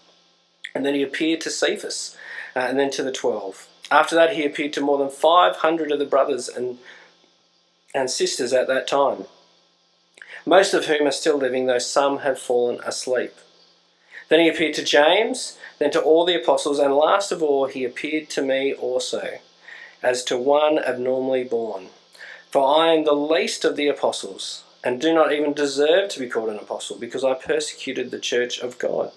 and 0.74 0.84
then 0.84 0.96
he 0.96 1.04
appeared 1.04 1.40
to 1.42 1.52
Cephas, 1.52 2.18
uh, 2.56 2.62
and 2.62 2.80
then 2.80 2.90
to 2.90 3.04
the 3.04 3.12
twelve. 3.12 3.68
After 3.92 4.16
that, 4.16 4.34
he 4.34 4.44
appeared 4.44 4.74
to 4.74 4.82
more 4.82 4.98
than 4.98 5.12
500 5.12 5.92
of 5.92 6.00
the 6.00 6.06
brothers 6.06 6.50
and, 6.50 6.80
and 7.94 8.10
sisters 8.10 8.54
at 8.54 8.66
that 8.66 8.88
time, 8.88 9.26
most 10.48 10.74
of 10.74 10.88
whom 10.88 11.06
are 11.06 11.12
still 11.12 11.38
living, 11.38 11.68
though 11.68 11.78
some 11.78 12.20
have 12.20 12.40
fallen 12.40 12.80
asleep. 12.84 13.36
Then 14.30 14.40
he 14.40 14.50
appeared 14.50 14.74
to 14.74 14.84
James, 14.84 15.60
then 15.78 15.92
to 15.92 16.02
all 16.02 16.26
the 16.26 16.42
apostles, 16.42 16.80
and 16.80 16.96
last 16.96 17.32
of 17.32 17.44
all, 17.44 17.68
he 17.68 17.86
appeared 17.86 18.32
to 18.32 18.42
me 18.42 18.74
also, 18.74 19.38
as 20.06 20.24
to 20.24 20.38
one 20.38 20.78
abnormally 20.78 21.44
born. 21.44 21.88
For 22.52 22.64
I 22.78 22.94
am 22.94 23.04
the 23.04 23.14
least 23.14 23.66
of 23.66 23.76
the 23.76 23.88
apostles, 23.88 24.64
and 24.84 25.02
do 25.02 25.14
not 25.14 25.34
even 25.34 25.52
deserve 25.52 26.10
to 26.10 26.20
be 26.20 26.30
called 26.30 26.50
an 26.50 26.60
apostle, 26.60 26.98
because 26.98 27.24
I 27.24 27.34
persecuted 27.34 28.12
the 28.12 28.20
church 28.20 28.60
of 28.60 28.78
God. 28.78 29.12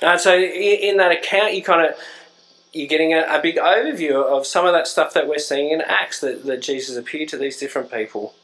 And 0.00 0.18
so, 0.18 0.36
in 0.36 0.96
that 0.96 1.12
account, 1.12 1.54
you 1.54 1.62
kind 1.62 1.86
of 1.86 1.96
you're 2.72 2.88
getting 2.88 3.12
a, 3.14 3.22
a, 3.28 3.40
big 3.40 3.56
overview 3.56 4.22
of 4.22 4.46
some 4.46 4.66
of 4.66 4.72
that 4.72 4.86
stuff 4.86 5.14
that 5.14 5.26
we're 5.26 5.38
seeing 5.38 5.70
in 5.70 5.80
Acts 5.80 6.20
that, 6.20 6.44
that 6.44 6.62
Jesus 6.62 6.96
appeared 6.96 7.28
to 7.30 7.38
these 7.38 7.58
different 7.58 7.90
people. 7.90 8.34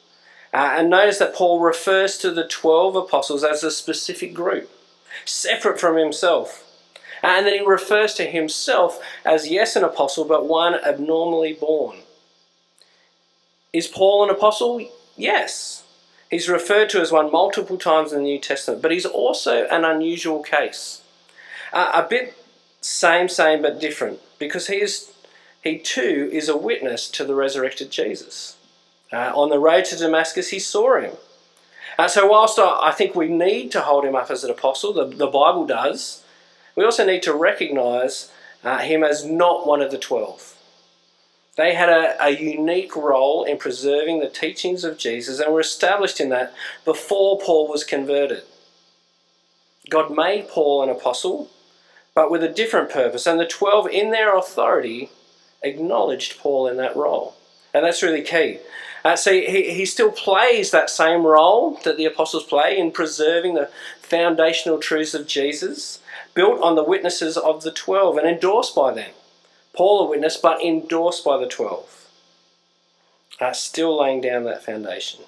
Uh, 0.53 0.77
and 0.79 0.89
notice 0.89 1.19
that 1.19 1.35
Paul 1.35 1.61
refers 1.61 2.17
to 2.19 2.31
the 2.31 2.47
12 2.49 2.97
apostles 2.97 3.45
as 3.45 3.63
a 3.63 3.71
specific 3.71 4.33
group, 4.33 4.71
separate 5.25 5.79
from 5.79 5.97
himself. 5.97 6.65
And 7.25 7.47
then 7.47 7.55
he 7.55 7.65
refers 7.65 8.13
to 8.15 8.25
himself 8.25 9.01
as, 9.25 9.49
yes, 9.49 9.77
an 9.77 9.85
apostle, 9.85 10.27
but 10.27 10.47
one 10.47 10.75
abnormally 10.75 11.55
born. 11.55 11.99
Is 13.73 13.87
Paul 13.87 14.25
an 14.25 14.31
apostle? 14.31 14.87
Yes. 15.17 15.85
He's 16.31 16.51
referred 16.51 16.91
to 16.91 17.01
as 17.01 17.11
one 17.11 17.33
multiple 17.33 17.79
times 17.79 18.13
in 18.13 18.19
the 18.19 18.25
New 18.25 18.39
Testament, 18.39 18.83
but 18.83 18.91
he's 18.91 19.07
also 19.07 19.67
an 19.69 19.85
unusual 19.85 20.43
case. 20.43 21.01
Uh, 21.73 21.93
a 21.95 22.09
bit 22.09 22.37
same, 22.83 23.31
same, 23.31 23.63
but 23.63 23.81
different, 23.81 24.21
because 24.39 24.67
he 24.67 24.77
is, 24.77 25.11
he 25.63 25.79
too 25.79 26.29
is 26.31 26.51
a 26.51 26.57
witness 26.57 27.09
to 27.09 27.25
the 27.25 27.35
resurrected 27.35 27.91
Jesus. 27.91 28.57
Uh, 29.11 29.33
on 29.35 29.49
the 29.49 29.59
road 29.59 29.87
to 29.87 29.97
Damascus, 29.97 30.51
he 30.51 30.59
saw 30.59 31.01
him. 31.01 31.13
Uh, 31.99 32.09
so, 32.09 32.27
whilst 32.27 32.59
I, 32.59 32.89
I, 32.89 32.93
think 32.93 33.15
we 33.15 33.29
need 33.29 33.71
to 33.73 33.81
hold 33.81 34.05
him 34.05 34.17
up 34.17 34.31
as 34.31 34.45
an 34.45 34.51
apostle, 34.51 34.93
the, 34.93 35.07
the 35.07 35.29
Bible 35.29 35.65
does, 35.67 36.24
we 36.77 36.85
also 36.85 37.05
need 37.05 37.23
to 37.23 37.35
recognize 37.35 38.31
uh, 38.63 38.79
him 38.79 39.05
as 39.05 39.25
not 39.25 39.67
one 39.67 39.83
of 39.83 39.91
the 39.91 39.99
twelve. 39.99 40.57
They 41.57 41.75
had 41.75 41.89
a, 41.89 42.17
a 42.25 42.31
unique 42.31 42.97
role 42.97 43.45
in 43.45 43.59
preserving 43.59 44.19
the 44.19 44.29
teachings 44.29 44.83
of 44.83 44.99
Jesus 44.99 45.39
and 45.39 45.53
were 45.53 45.61
established 45.61 46.21
in 46.21 46.31
that 46.31 46.53
before 46.85 47.39
Paul 47.39 47.69
was 47.69 47.85
converted. 47.85 48.43
God 49.89 50.17
made 50.17 50.49
Paul 50.49 50.83
an 50.83 50.89
apostle 50.89 51.51
but 52.15 52.31
with 52.31 52.43
a 52.43 52.49
different 52.49 52.91
purpose. 52.91 53.27
And 53.27 53.39
the 53.39 53.47
12, 53.47 53.89
in 53.89 54.11
their 54.11 54.37
authority, 54.37 55.11
acknowledged 55.63 56.39
Paul 56.39 56.69
in 56.69 56.77
that 56.77 56.97
role. 56.97 57.35
And 57.73 57.85
that's 57.85 58.03
really 58.03 58.23
key. 58.23 58.61
Uh, 59.05 59.15
see, 59.17 59.45
he, 59.45 59.75
he 59.75 59.85
still 59.85 60.11
plays 60.11 60.71
that 60.71 60.89
same 60.89 61.27
role 61.27 61.79
that 61.85 61.99
the 61.99 62.07
apostles 62.07 62.45
play 62.45 62.79
in 62.79 62.91
preserving 62.91 63.55
the 63.55 63.69
foundational 64.01 64.79
truths 64.79 65.13
of 65.13 65.27
Jesus, 65.27 66.01
built 66.33 66.61
on 66.63 66.75
the 66.75 66.83
witnesses 66.83 67.37
of 67.37 67.63
the 67.63 67.71
12 67.71 68.17
and 68.17 68.27
endorsed 68.27 68.75
by 68.75 68.95
them. 68.95 69.11
Paul, 69.75 70.07
a 70.07 70.09
witness, 70.09 70.37
but 70.37 70.63
endorsed 70.63 71.25
by 71.25 71.37
the 71.37 71.47
12. 71.47 72.09
Uh, 73.41 73.53
still 73.53 74.01
laying 74.01 74.21
down 74.21 74.45
that 74.45 74.65
foundation. 74.65 75.21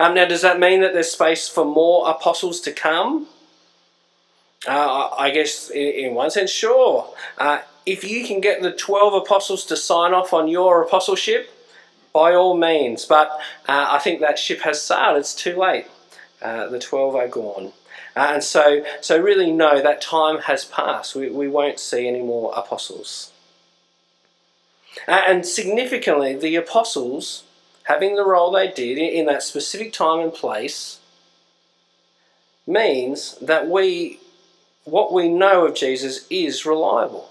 Um, 0.00 0.14
now, 0.14 0.24
does 0.24 0.42
that 0.42 0.58
mean 0.58 0.80
that 0.80 0.92
there's 0.94 1.10
space 1.10 1.48
for 1.48 1.64
more 1.64 2.08
apostles 2.08 2.60
to 2.62 2.72
come? 2.72 3.28
Uh, 4.66 5.10
I 5.16 5.30
guess 5.30 5.70
in, 5.70 6.14
one 6.14 6.30
sense, 6.30 6.50
sure. 6.50 7.14
Uh, 7.36 7.60
if 7.84 8.04
you 8.04 8.26
can 8.26 8.40
get 8.40 8.62
the 8.62 8.72
12 8.72 9.14
apostles 9.14 9.64
to 9.66 9.76
sign 9.76 10.14
off 10.14 10.32
on 10.32 10.48
your 10.48 10.82
apostleship, 10.82 11.50
by 12.12 12.34
all 12.34 12.56
means. 12.56 13.04
But 13.04 13.30
uh, 13.68 13.88
I 13.90 13.98
think 13.98 14.20
that 14.20 14.38
ship 14.38 14.60
has 14.62 14.82
sailed. 14.82 15.18
It's 15.18 15.34
too 15.34 15.56
late. 15.56 15.86
Uh, 16.40 16.68
the 16.68 16.78
12 16.78 17.14
are 17.14 17.28
gone. 17.28 17.72
Uh, 18.14 18.30
and 18.34 18.44
so, 18.44 18.84
so 19.00 19.18
really, 19.20 19.50
no, 19.50 19.80
that 19.80 20.00
time 20.00 20.40
has 20.42 20.64
passed. 20.64 21.14
We, 21.14 21.30
we 21.30 21.48
won't 21.48 21.78
see 21.78 22.06
any 22.06 22.22
more 22.22 22.52
apostles. 22.56 23.32
Uh, 25.08 25.22
and 25.26 25.46
significantly, 25.46 26.34
the 26.34 26.56
apostles, 26.56 27.44
having 27.84 28.16
the 28.16 28.26
role 28.26 28.50
they 28.50 28.70
did 28.70 28.98
in 28.98 29.26
that 29.26 29.42
specific 29.42 29.92
time 29.92 30.20
and 30.20 30.34
place, 30.34 30.98
means 32.66 33.36
that 33.38 33.68
we 33.68 34.20
what 34.84 35.12
we 35.12 35.28
know 35.28 35.66
of 35.66 35.74
Jesus 35.74 36.26
is 36.28 36.66
reliable. 36.66 37.30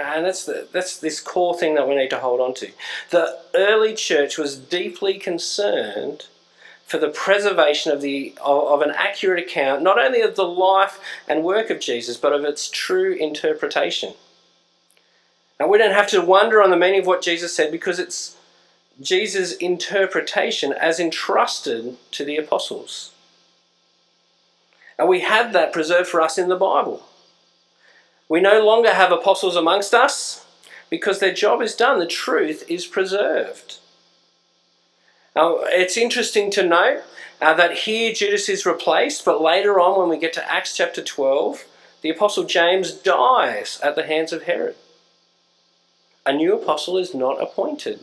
And 0.00 0.24
that's, 0.24 0.44
the, 0.44 0.68
that's 0.72 0.98
this 0.98 1.20
core 1.20 1.58
thing 1.58 1.74
that 1.74 1.88
we 1.88 1.94
need 1.94 2.10
to 2.10 2.20
hold 2.20 2.40
on 2.40 2.54
to. 2.54 2.70
The 3.10 3.38
early 3.54 3.94
church 3.94 4.38
was 4.38 4.56
deeply 4.56 5.18
concerned 5.18 6.26
for 6.86 6.98
the 6.98 7.08
preservation 7.08 7.90
of, 7.90 8.00
the, 8.00 8.32
of, 8.40 8.80
an 8.80 8.92
accurate 8.94 9.44
account, 9.44 9.82
not 9.82 9.98
only 9.98 10.20
of 10.20 10.36
the 10.36 10.46
life 10.46 11.00
and 11.26 11.42
work 11.42 11.68
of 11.68 11.80
Jesus, 11.80 12.16
but 12.16 12.32
of 12.32 12.44
its 12.44 12.70
true 12.70 13.12
interpretation. 13.12 14.14
And 15.58 15.68
we 15.68 15.78
don't 15.78 15.94
have 15.94 16.08
to 16.10 16.20
wonder 16.20 16.62
on 16.62 16.70
the 16.70 16.76
meaning 16.76 17.00
of 17.00 17.06
what 17.06 17.22
Jesus 17.22 17.54
said 17.54 17.72
because 17.72 17.98
it's 17.98 18.36
Jesus' 19.00 19.52
interpretation 19.54 20.72
as 20.72 21.00
entrusted 21.00 21.96
to 22.12 22.24
the 22.24 22.36
apostles. 22.36 23.12
And 24.98 25.08
we 25.08 25.20
have 25.20 25.52
that 25.52 25.72
preserved 25.72 26.08
for 26.08 26.20
us 26.20 26.38
in 26.38 26.48
the 26.48 26.56
Bible. 26.56 27.06
We 28.28 28.40
no 28.40 28.64
longer 28.64 28.92
have 28.92 29.12
apostles 29.12 29.56
amongst 29.56 29.94
us 29.94 30.44
because 30.90 31.18
their 31.18 31.32
job 31.32 31.62
is 31.62 31.74
done, 31.74 31.98
the 31.98 32.06
truth 32.06 32.64
is 32.68 32.86
preserved. 32.86 33.78
Now, 35.34 35.58
it's 35.64 35.96
interesting 35.96 36.50
to 36.52 36.66
note 36.66 37.02
uh, 37.40 37.54
that 37.54 37.78
here 37.78 38.12
Judas 38.12 38.48
is 38.48 38.64
replaced, 38.64 39.24
but 39.24 39.42
later 39.42 39.78
on, 39.78 39.98
when 39.98 40.08
we 40.08 40.18
get 40.18 40.32
to 40.34 40.52
Acts 40.52 40.76
chapter 40.76 41.02
12, 41.02 41.64
the 42.02 42.10
apostle 42.10 42.44
James 42.44 42.92
dies 42.92 43.78
at 43.82 43.96
the 43.96 44.06
hands 44.06 44.32
of 44.32 44.44
Herod. 44.44 44.76
A 46.24 46.32
new 46.32 46.54
apostle 46.54 46.96
is 46.96 47.14
not 47.14 47.42
appointed. 47.42 48.00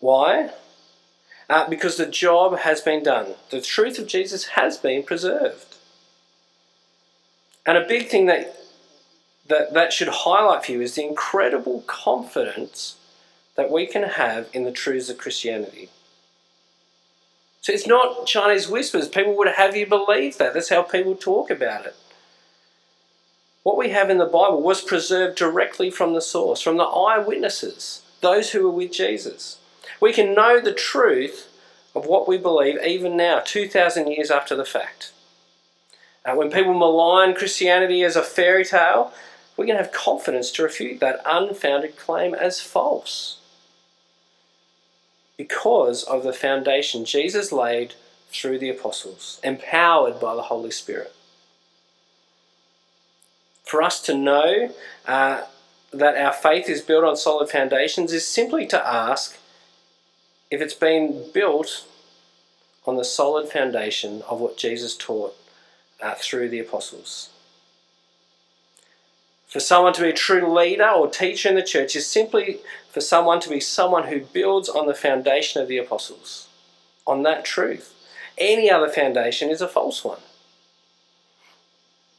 Why? 0.00 0.50
uh, 1.48 1.68
because 1.68 1.96
the 1.96 2.06
job 2.06 2.58
has 2.58 2.80
been 2.80 3.02
done. 3.02 3.34
The 3.50 3.60
truth 3.60 3.98
of 3.98 4.06
Jesus 4.06 4.46
has 4.48 4.76
been 4.76 5.02
preserved. 5.02 5.75
And 7.66 7.76
a 7.76 7.86
big 7.86 8.08
thing 8.08 8.26
that, 8.26 8.56
that 9.48 9.74
that 9.74 9.92
should 9.92 10.08
highlight 10.08 10.64
for 10.64 10.72
you 10.72 10.80
is 10.80 10.94
the 10.94 11.04
incredible 11.04 11.82
confidence 11.86 12.96
that 13.56 13.70
we 13.70 13.86
can 13.86 14.04
have 14.04 14.48
in 14.52 14.64
the 14.64 14.72
truths 14.72 15.10
of 15.10 15.18
Christianity. 15.18 15.90
So 17.60 17.72
it's 17.72 17.86
not 17.86 18.26
Chinese 18.26 18.68
whispers. 18.68 19.08
People 19.08 19.36
would 19.36 19.48
have 19.48 19.74
you 19.74 19.86
believe 19.86 20.38
that. 20.38 20.54
That's 20.54 20.68
how 20.68 20.82
people 20.82 21.16
talk 21.16 21.50
about 21.50 21.84
it. 21.84 21.96
What 23.64 23.76
we 23.76 23.88
have 23.88 24.08
in 24.08 24.18
the 24.18 24.26
Bible 24.26 24.62
was 24.62 24.80
preserved 24.80 25.36
directly 25.36 25.90
from 25.90 26.14
the 26.14 26.20
source, 26.20 26.60
from 26.60 26.76
the 26.76 26.84
eyewitnesses, 26.84 28.02
those 28.20 28.52
who 28.52 28.62
were 28.62 28.70
with 28.70 28.92
Jesus. 28.92 29.58
We 30.00 30.12
can 30.12 30.34
know 30.34 30.60
the 30.60 30.72
truth 30.72 31.48
of 31.92 32.06
what 32.06 32.28
we 32.28 32.38
believe 32.38 32.78
even 32.86 33.16
now, 33.16 33.40
2,000 33.44 34.06
years 34.06 34.30
after 34.30 34.54
the 34.54 34.64
fact. 34.64 35.10
Uh, 36.26 36.34
when 36.34 36.50
people 36.50 36.74
malign 36.74 37.34
Christianity 37.34 38.02
as 38.02 38.16
a 38.16 38.22
fairy 38.22 38.64
tale, 38.64 39.12
we 39.56 39.66
can 39.66 39.76
have 39.76 39.92
confidence 39.92 40.50
to 40.52 40.64
refute 40.64 40.98
that 40.98 41.22
unfounded 41.24 41.96
claim 41.96 42.34
as 42.34 42.60
false. 42.60 43.38
Because 45.36 46.02
of 46.02 46.24
the 46.24 46.32
foundation 46.32 47.04
Jesus 47.04 47.52
laid 47.52 47.94
through 48.30 48.58
the 48.58 48.70
apostles, 48.70 49.40
empowered 49.44 50.18
by 50.18 50.34
the 50.34 50.42
Holy 50.42 50.72
Spirit. 50.72 51.14
For 53.62 53.80
us 53.80 54.00
to 54.02 54.14
know 54.14 54.74
uh, 55.06 55.42
that 55.92 56.16
our 56.16 56.32
faith 56.32 56.68
is 56.68 56.80
built 56.80 57.04
on 57.04 57.16
solid 57.16 57.50
foundations 57.50 58.12
is 58.12 58.26
simply 58.26 58.66
to 58.66 58.86
ask 58.86 59.38
if 60.50 60.60
it's 60.60 60.74
been 60.74 61.24
built 61.32 61.86
on 62.84 62.96
the 62.96 63.04
solid 63.04 63.48
foundation 63.48 64.22
of 64.22 64.40
what 64.40 64.56
Jesus 64.56 64.96
taught 64.96 65.36
uh, 66.02 66.14
through 66.16 66.48
the 66.48 66.60
apostles. 66.60 67.30
For 69.48 69.60
someone 69.60 69.92
to 69.94 70.02
be 70.02 70.10
a 70.10 70.12
true 70.12 70.52
leader 70.52 70.88
or 70.88 71.08
teacher 71.10 71.48
in 71.48 71.54
the 71.54 71.62
church 71.62 71.96
is 71.96 72.06
simply 72.06 72.60
for 72.90 73.00
someone 73.00 73.40
to 73.40 73.48
be 73.48 73.60
someone 73.60 74.08
who 74.08 74.20
builds 74.20 74.68
on 74.68 74.86
the 74.86 74.94
foundation 74.94 75.62
of 75.62 75.68
the 75.68 75.78
apostles, 75.78 76.48
on 77.06 77.22
that 77.22 77.44
truth. 77.44 77.94
Any 78.38 78.70
other 78.70 78.88
foundation 78.88 79.50
is 79.50 79.60
a 79.60 79.68
false 79.68 80.04
one. 80.04 80.18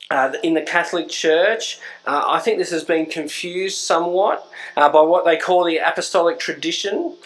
uh, 0.10 0.34
in 0.44 0.54
the 0.54 0.62
Catholic 0.62 1.10
Church, 1.10 1.80
uh, 2.06 2.24
I 2.28 2.40
think 2.40 2.58
this 2.58 2.72
has 2.72 2.84
been 2.84 3.06
confused 3.06 3.78
somewhat 3.80 4.50
uh, 4.76 4.90
by 4.90 5.02
what 5.02 5.26
they 5.26 5.38
call 5.38 5.66
the 5.66 5.78
apostolic 5.78 6.40
tradition. 6.40 7.18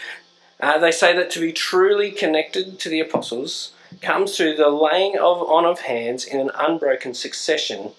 Uh, 0.59 0.77
they 0.79 0.91
say 0.91 1.15
that 1.15 1.29
to 1.31 1.39
be 1.39 1.51
truly 1.51 2.11
connected 2.11 2.79
to 2.79 2.89
the 2.89 2.99
apostles 2.99 3.73
comes 4.01 4.35
through 4.35 4.55
the 4.55 4.69
laying 4.69 5.17
of, 5.17 5.41
on 5.41 5.65
of 5.65 5.81
hands 5.81 6.25
in 6.25 6.39
an 6.39 6.51
unbroken 6.55 7.13
succession 7.13 7.91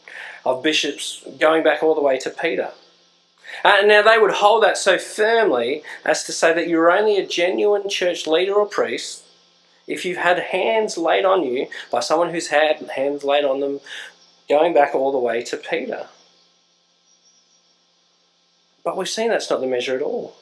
of 0.45 0.63
bishops 0.63 1.25
going 1.39 1.63
back 1.63 1.83
all 1.83 1.95
the 1.95 2.01
way 2.01 2.19
to 2.19 2.31
Peter. 2.31 2.73
Uh, 3.65 3.83
now, 3.85 4.03
they 4.03 4.19
would 4.19 4.33
hold 4.33 4.63
that 4.63 4.79
so 4.79 4.99
firmly 4.99 5.83
as 6.05 6.25
to 6.25 6.33
say 6.33 6.55
that 6.55 6.69
you're 6.69 6.91
only 6.91 7.17
a 7.17 7.27
genuine 7.27 7.89
church 7.89 8.27
leader 8.27 8.55
or 8.55 8.67
priest 8.67 9.25
if 9.87 10.05
you've 10.05 10.17
had 10.17 10.39
hands 10.39 10.97
laid 10.97 11.25
on 11.25 11.45
you 11.45 11.67
by 11.91 12.01
someone 12.01 12.31
who's 12.31 12.49
had 12.49 12.79
hands 12.97 13.25
laid 13.25 13.45
on 13.45 13.61
them 13.61 13.81
going 14.49 14.73
back 14.73 14.95
all 14.95 15.13
the 15.13 15.19
way 15.19 15.43
to 15.43 15.57
Peter. 15.57 16.07
But 18.85 18.97
we've 18.97 19.09
seen 19.09 19.29
that's 19.29 19.51
not 19.51 19.61
the 19.61 19.67
measure 19.67 19.95
at 19.95 20.03
all. 20.03 20.35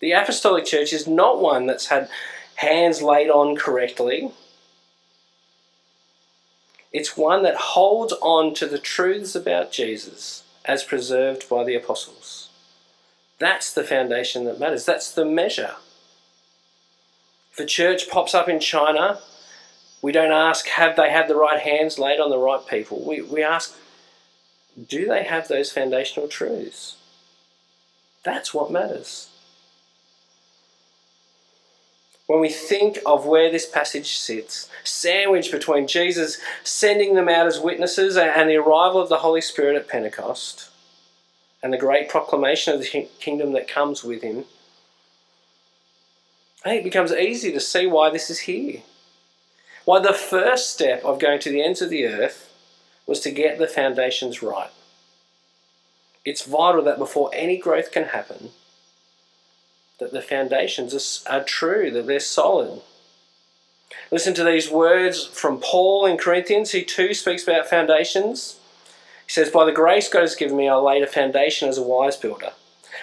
The 0.00 0.12
Apostolic 0.12 0.64
Church 0.64 0.92
is 0.92 1.06
not 1.06 1.40
one 1.40 1.66
that's 1.66 1.86
had 1.86 2.08
hands 2.56 3.02
laid 3.02 3.30
on 3.30 3.56
correctly. 3.56 4.30
It's 6.96 7.14
one 7.14 7.42
that 7.42 7.56
holds 7.56 8.14
on 8.22 8.54
to 8.54 8.64
the 8.64 8.78
truths 8.78 9.34
about 9.34 9.70
Jesus 9.70 10.44
as 10.64 10.82
preserved 10.82 11.46
by 11.46 11.62
the 11.62 11.74
apostles. 11.74 12.48
That's 13.38 13.70
the 13.70 13.84
foundation 13.84 14.46
that 14.46 14.58
matters. 14.58 14.86
That's 14.86 15.12
the 15.12 15.26
measure. 15.26 15.74
If 17.52 17.60
a 17.60 17.66
church 17.66 18.08
pops 18.08 18.34
up 18.34 18.48
in 18.48 18.60
China, 18.60 19.20
we 20.00 20.10
don't 20.10 20.32
ask, 20.32 20.68
have 20.68 20.96
they 20.96 21.10
had 21.10 21.28
the 21.28 21.36
right 21.36 21.60
hands 21.60 21.98
laid 21.98 22.18
on 22.18 22.30
the 22.30 22.38
right 22.38 22.66
people? 22.66 23.04
We, 23.06 23.20
we 23.20 23.42
ask, 23.42 23.76
do 24.88 25.06
they 25.06 25.24
have 25.24 25.48
those 25.48 25.70
foundational 25.70 26.28
truths? 26.28 26.96
That's 28.22 28.54
what 28.54 28.72
matters. 28.72 29.28
When 32.26 32.40
we 32.40 32.48
think 32.48 32.98
of 33.06 33.26
where 33.26 33.50
this 33.50 33.66
passage 33.66 34.16
sits, 34.16 34.68
sandwiched 34.82 35.52
between 35.52 35.86
Jesus 35.86 36.38
sending 36.64 37.14
them 37.14 37.28
out 37.28 37.46
as 37.46 37.60
witnesses 37.60 38.16
and 38.16 38.50
the 38.50 38.56
arrival 38.56 39.00
of 39.00 39.08
the 39.08 39.18
Holy 39.18 39.40
Spirit 39.40 39.76
at 39.76 39.88
Pentecost, 39.88 40.70
and 41.62 41.72
the 41.72 41.78
great 41.78 42.08
proclamation 42.08 42.74
of 42.74 42.80
the 42.80 43.08
kingdom 43.20 43.52
that 43.52 43.68
comes 43.68 44.02
with 44.02 44.22
him, 44.22 44.44
I 46.64 46.70
think 46.70 46.80
it 46.80 46.84
becomes 46.84 47.12
easy 47.12 47.52
to 47.52 47.60
see 47.60 47.86
why 47.86 48.10
this 48.10 48.28
is 48.28 48.40
here. 48.40 48.82
Why 49.84 50.00
the 50.00 50.12
first 50.12 50.72
step 50.72 51.04
of 51.04 51.20
going 51.20 51.38
to 51.40 51.50
the 51.50 51.62
ends 51.62 51.80
of 51.80 51.90
the 51.90 52.06
earth 52.06 52.52
was 53.06 53.20
to 53.20 53.30
get 53.30 53.58
the 53.58 53.68
foundations 53.68 54.42
right. 54.42 54.70
It's 56.24 56.44
vital 56.44 56.82
that 56.82 56.98
before 56.98 57.30
any 57.32 57.56
growth 57.56 57.92
can 57.92 58.06
happen, 58.06 58.50
that 59.98 60.12
the 60.12 60.22
foundations 60.22 61.24
are, 61.26 61.38
are 61.38 61.44
true, 61.44 61.90
that 61.90 62.06
they're 62.06 62.20
solid. 62.20 62.82
Listen 64.10 64.34
to 64.34 64.44
these 64.44 64.70
words 64.70 65.26
from 65.26 65.60
Paul 65.60 66.06
in 66.06 66.16
Corinthians. 66.16 66.72
He 66.72 66.82
too 66.82 67.14
speaks 67.14 67.42
about 67.42 67.68
foundations. 67.68 68.58
He 69.26 69.32
says, 69.32 69.50
By 69.50 69.64
the 69.64 69.72
grace 69.72 70.08
God 70.08 70.20
has 70.20 70.36
given 70.36 70.56
me, 70.56 70.68
I 70.68 70.76
laid 70.76 71.02
a 71.02 71.08
foundation 71.08 71.68
as 71.68 71.78
a 71.78 71.82
wise 71.82 72.16
builder, 72.16 72.52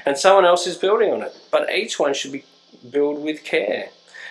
and 0.06 0.18
someone 0.18 0.46
else 0.46 0.68
is 0.68 0.78
building 0.78 1.12
on 1.12 1.22
it. 1.22 1.36
But 1.52 1.70
each 1.70 2.00
one 2.00 2.14
should 2.14 2.32
be 2.32 2.46
build 2.90 3.22
with 3.24 3.44
care. 3.44 3.90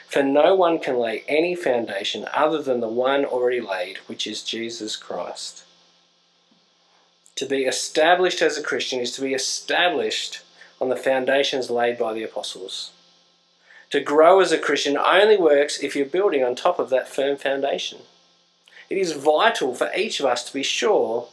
For 0.09 0.23
no 0.23 0.55
one 0.55 0.79
can 0.79 0.99
lay 0.99 1.25
any 1.27 1.55
foundation 1.55 2.27
other 2.35 2.61
than 2.61 2.81
the 2.81 2.89
one 2.89 3.25
already 3.25 3.63
laid, 3.63 3.97
which 4.07 4.27
is 4.27 4.43
Jesus 4.43 4.95
Christ. 4.95 5.65
To 7.37 7.47
be 7.47 7.65
established 7.65 8.43
as 8.43 8.59
a 8.59 8.63
Christian 8.63 9.01
is 9.01 9.13
to 9.13 9.23
be 9.23 9.33
established 9.33 10.43
on 10.83 10.89
the 10.89 10.97
foundations 10.97 11.71
laid 11.71 11.97
by 11.97 12.13
the 12.13 12.25
apostles. 12.25 12.91
To 13.91 14.01
grow 14.01 14.41
as 14.41 14.51
a 14.51 14.59
Christian 14.59 14.97
only 14.97 15.37
works 15.37 15.79
if 15.79 15.95
you're 15.95 16.05
building 16.05 16.43
on 16.43 16.57
top 16.57 16.81
of 16.81 16.91
that 16.91 17.09
firm 17.09 17.37
foundation. 17.37 18.01
It 18.91 18.99
is 18.99 19.13
vital 19.13 19.77
for 19.77 19.93
each 19.97 20.19
of 20.19 20.27
us 20.27 20.43
to 20.43 20.53
be 20.53 20.65
sure 20.65 21.29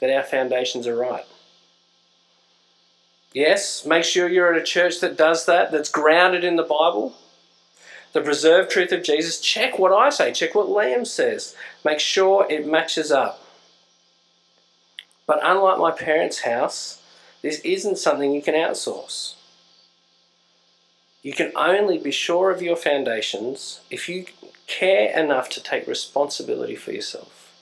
that 0.00 0.14
our 0.14 0.22
foundations 0.22 0.86
are 0.86 0.96
right. 0.96 1.24
Yes, 3.32 3.86
make 3.86 4.04
sure 4.04 4.28
you're 4.28 4.54
at 4.54 4.60
a 4.60 4.64
church 4.64 5.00
that 5.00 5.16
does 5.16 5.46
that, 5.46 5.72
that's 5.72 5.88
grounded 5.88 6.44
in 6.44 6.56
the 6.56 6.62
Bible, 6.62 7.16
the 8.12 8.20
preserved 8.20 8.70
truth 8.70 8.92
of 8.92 9.02
Jesus. 9.02 9.40
Check 9.40 9.78
what 9.78 9.92
I 9.92 10.10
say, 10.10 10.30
check 10.34 10.54
what 10.54 10.66
Liam 10.66 11.06
says. 11.06 11.56
Make 11.86 12.00
sure 12.00 12.46
it 12.50 12.66
matches 12.66 13.10
up. 13.10 13.42
But 15.26 15.40
unlike 15.42 15.78
my 15.78 15.90
parents' 15.90 16.42
house, 16.42 16.99
this 17.42 17.60
isn't 17.60 17.98
something 17.98 18.32
you 18.32 18.42
can 18.42 18.54
outsource. 18.54 19.34
You 21.22 21.32
can 21.32 21.52
only 21.54 21.98
be 21.98 22.10
sure 22.10 22.50
of 22.50 22.62
your 22.62 22.76
foundations 22.76 23.80
if 23.90 24.08
you 24.08 24.26
care 24.66 25.16
enough 25.18 25.48
to 25.50 25.62
take 25.62 25.86
responsibility 25.86 26.76
for 26.76 26.92
yourself. 26.92 27.52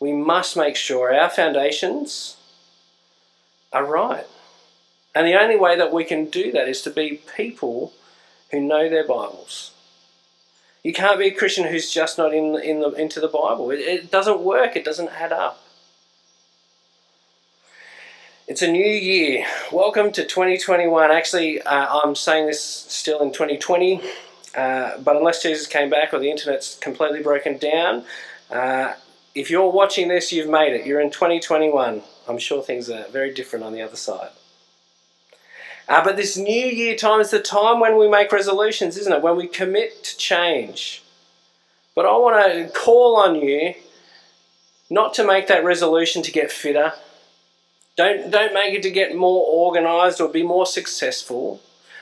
We 0.00 0.12
must 0.12 0.56
make 0.56 0.76
sure 0.76 1.14
our 1.14 1.30
foundations 1.30 2.36
are 3.72 3.84
right. 3.84 4.26
And 5.14 5.26
the 5.26 5.40
only 5.40 5.56
way 5.56 5.76
that 5.76 5.92
we 5.92 6.04
can 6.04 6.26
do 6.26 6.52
that 6.52 6.68
is 6.68 6.82
to 6.82 6.90
be 6.90 7.22
people 7.36 7.92
who 8.50 8.60
know 8.60 8.88
their 8.88 9.06
Bibles. 9.06 9.72
You 10.82 10.92
can't 10.92 11.18
be 11.18 11.28
a 11.28 11.34
Christian 11.34 11.66
who's 11.66 11.90
just 11.90 12.18
not 12.18 12.34
in, 12.34 12.56
in 12.60 12.80
the, 12.80 12.90
into 12.90 13.18
the 13.18 13.28
Bible. 13.28 13.70
It, 13.70 13.80
it 13.80 14.10
doesn't 14.10 14.40
work, 14.40 14.76
it 14.76 14.84
doesn't 14.84 15.08
add 15.08 15.32
up. 15.32 15.65
It's 18.48 18.62
a 18.62 18.70
new 18.70 18.86
year. 18.86 19.44
Welcome 19.72 20.12
to 20.12 20.24
2021. 20.24 21.10
Actually, 21.10 21.60
uh, 21.62 22.00
I'm 22.00 22.14
saying 22.14 22.46
this 22.46 22.62
still 22.62 23.20
in 23.20 23.32
2020, 23.32 24.00
uh, 24.54 24.98
but 24.98 25.16
unless 25.16 25.42
Jesus 25.42 25.66
came 25.66 25.90
back 25.90 26.14
or 26.14 26.20
the 26.20 26.30
internet's 26.30 26.78
completely 26.78 27.24
broken 27.24 27.58
down, 27.58 28.04
uh, 28.48 28.92
if 29.34 29.50
you're 29.50 29.68
watching 29.68 30.06
this, 30.06 30.30
you've 30.30 30.48
made 30.48 30.74
it. 30.74 30.86
You're 30.86 31.00
in 31.00 31.10
2021. 31.10 32.02
I'm 32.28 32.38
sure 32.38 32.62
things 32.62 32.88
are 32.88 33.06
very 33.10 33.34
different 33.34 33.64
on 33.64 33.72
the 33.72 33.82
other 33.82 33.96
side. 33.96 34.30
Uh, 35.88 36.04
but 36.04 36.16
this 36.16 36.36
new 36.36 36.66
year 36.66 36.94
time 36.94 37.20
is 37.20 37.32
the 37.32 37.40
time 37.40 37.80
when 37.80 37.98
we 37.98 38.08
make 38.08 38.30
resolutions, 38.30 38.96
isn't 38.96 39.12
it? 39.12 39.22
When 39.22 39.34
we 39.34 39.48
commit 39.48 40.04
to 40.04 40.16
change. 40.18 41.02
But 41.96 42.06
I 42.06 42.12
want 42.12 42.46
to 42.46 42.78
call 42.78 43.16
on 43.16 43.34
you 43.34 43.74
not 44.88 45.14
to 45.14 45.26
make 45.26 45.48
that 45.48 45.64
resolution 45.64 46.22
to 46.22 46.30
get 46.30 46.52
fitter 46.52 46.92
don't, 47.96 48.30
don't 48.30 48.54
make 48.54 48.74
it 48.74 48.82
to 48.82 48.90
get 48.90 49.16
more 49.16 49.44
organized 49.46 50.20
or 50.20 50.28
be 50.28 50.42
more 50.42 50.66
successful. 50.66 51.60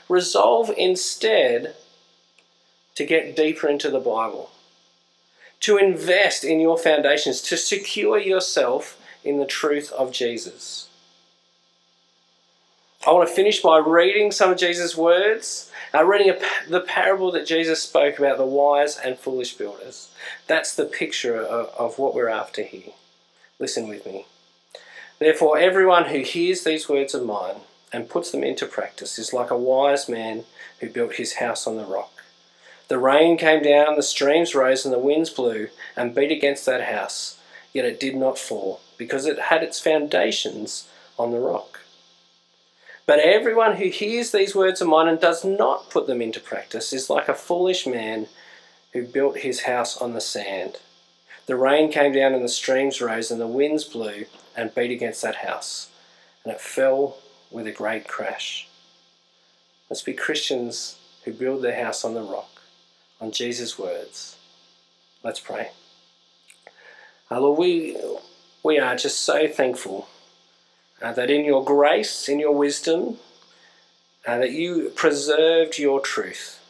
Resolve 0.09 0.71
instead 0.77 1.75
to 2.95 3.05
get 3.05 3.37
deeper 3.37 3.69
into 3.69 3.91
the 3.91 4.01
Bible, 4.01 4.51
to 5.61 5.77
invest 5.77 6.45
in 6.45 6.61
your 6.61 6.77
foundations, 6.77 7.41
to 7.43 7.57
secure 7.57 8.19
yourself 8.19 9.01
in 9.25 9.39
the 9.39 9.47
truth 9.47 9.91
of 9.93 10.13
Jesus. 10.13 10.89
I 13.07 13.13
want 13.13 13.29
to 13.29 13.35
finish 13.35 13.61
by 13.61 13.79
reading 13.79 14.33
some 14.33 14.51
of 14.51 14.59
Jesus' 14.59 14.97
words, 14.97 15.71
uh, 15.95 16.05
reading 16.05 16.31
a, 16.31 16.71
the 16.71 16.81
parable 16.81 17.31
that 17.33 17.47
Jesus 17.47 17.83
spoke 17.83 18.19
about 18.19 18.39
the 18.39 18.47
wise 18.47 18.99
and 18.99 19.19
foolish 19.19 19.55
builders. 19.55 20.11
That's 20.47 20.75
the 20.75 20.87
picture 20.87 21.37
of, 21.37 21.69
of 21.79 21.99
what 21.99 22.15
we're 22.15 22.29
after 22.29 22.63
here. 22.63 22.93
Listen 23.59 23.89
with 23.89 24.07
me. 24.07 24.27
Therefore, 25.19 25.59
everyone 25.59 26.07
who 26.07 26.21
hears 26.21 26.65
these 26.65 26.89
words 26.89 27.15
of 27.15 27.25
mine 27.25 27.57
and 27.93 28.09
puts 28.09 28.31
them 28.31 28.43
into 28.43 28.67
practice 28.67 29.19
is 29.19 29.33
like 29.33 29.51
a 29.51 29.57
wise 29.57 30.09
man 30.09 30.45
who 30.81 30.89
built 30.89 31.15
his 31.15 31.35
house 31.35 31.67
on 31.67 31.77
the 31.77 31.85
rock. 31.85 32.25
The 32.89 32.99
rain 32.99 33.39
came 33.39 33.63
down, 33.63 33.97
the 33.97 34.03
streams 34.03 34.55
rose, 34.55 34.85
and 34.85 34.93
the 34.93 34.99
winds 34.99 35.31
blew 35.31 35.69
and 35.97 36.15
beat 36.15 36.33
against 36.33 36.67
that 36.67 36.83
house, 36.83 37.39
yet 37.73 37.85
it 37.85 38.01
did 38.01 38.17
not 38.17 38.39
fall, 38.39 38.81
because 38.99 39.25
it 39.25 39.39
had 39.39 39.63
its 39.63 39.81
foundations 39.81 40.89
on 41.19 41.31
the 41.31 41.39
rock. 41.39 41.81
But 43.07 43.21
everyone 43.21 43.77
who 43.77 43.89
hears 43.89 44.33
these 44.33 44.55
words 44.55 44.81
of 44.81 44.89
mine 44.89 45.09
and 45.09 45.21
does 45.21 45.45
not 45.45 45.91
put 45.91 46.07
them 46.07 46.21
into 46.21 46.41
practice 46.41 46.93
is 46.93 47.09
like 47.09 47.29
a 47.29 47.35
foolish 47.35 47.87
man 47.87 48.27
who 48.93 49.07
built 49.07 49.39
his 49.39 49.63
house 49.63 49.97
on 49.97 50.13
the 50.13 50.21
sand. 50.21 50.79
The 51.47 51.57
rain 51.57 51.93
came 51.93 52.13
down, 52.13 52.35
and 52.35 52.45
the 52.45 52.49
streams 52.49 53.01
rose, 53.01 53.31
and 53.31 53.41
the 53.41 53.47
winds 53.47 53.85
blew 53.85 54.27
and 54.57 54.75
beat 54.75 54.91
against 54.91 55.23
that 55.23 55.37
house, 55.37 55.89
and 56.45 56.53
it 56.53 56.61
fell 56.61 57.19
with 57.51 57.67
a 57.67 57.73
great 57.73 58.07
crash. 58.07 58.69
Let's 59.89 60.03
be 60.03 60.13
Christians 60.13 60.97
who 61.25 61.33
build 61.33 61.63
their 61.63 61.83
house 61.83 62.05
on 62.05 62.15
the 62.15 62.23
rock, 62.23 62.63
on 63.21 63.31
Jesus' 63.31 63.79
words. 63.79 64.37
Let's 65.23 65.41
pray. 65.41 65.71
Uh, 67.31 67.41
Lord, 67.41 67.59
we, 67.59 67.97
we 68.63 68.79
are 68.79 68.97
just 68.97 69.21
so 69.21 69.49
thankful 69.49 70.09
uh, 71.01 71.13
that 71.13 71.31
in 71.31 71.45
your 71.45 71.65
grace, 71.65 72.29
in 72.29 72.39
your 72.39 72.53
wisdom, 72.53 73.19
uh, 74.27 74.39
that 74.39 74.53
you 74.53 74.91
preserved 74.95 75.79
your 75.79 76.01
truth, 76.01 76.61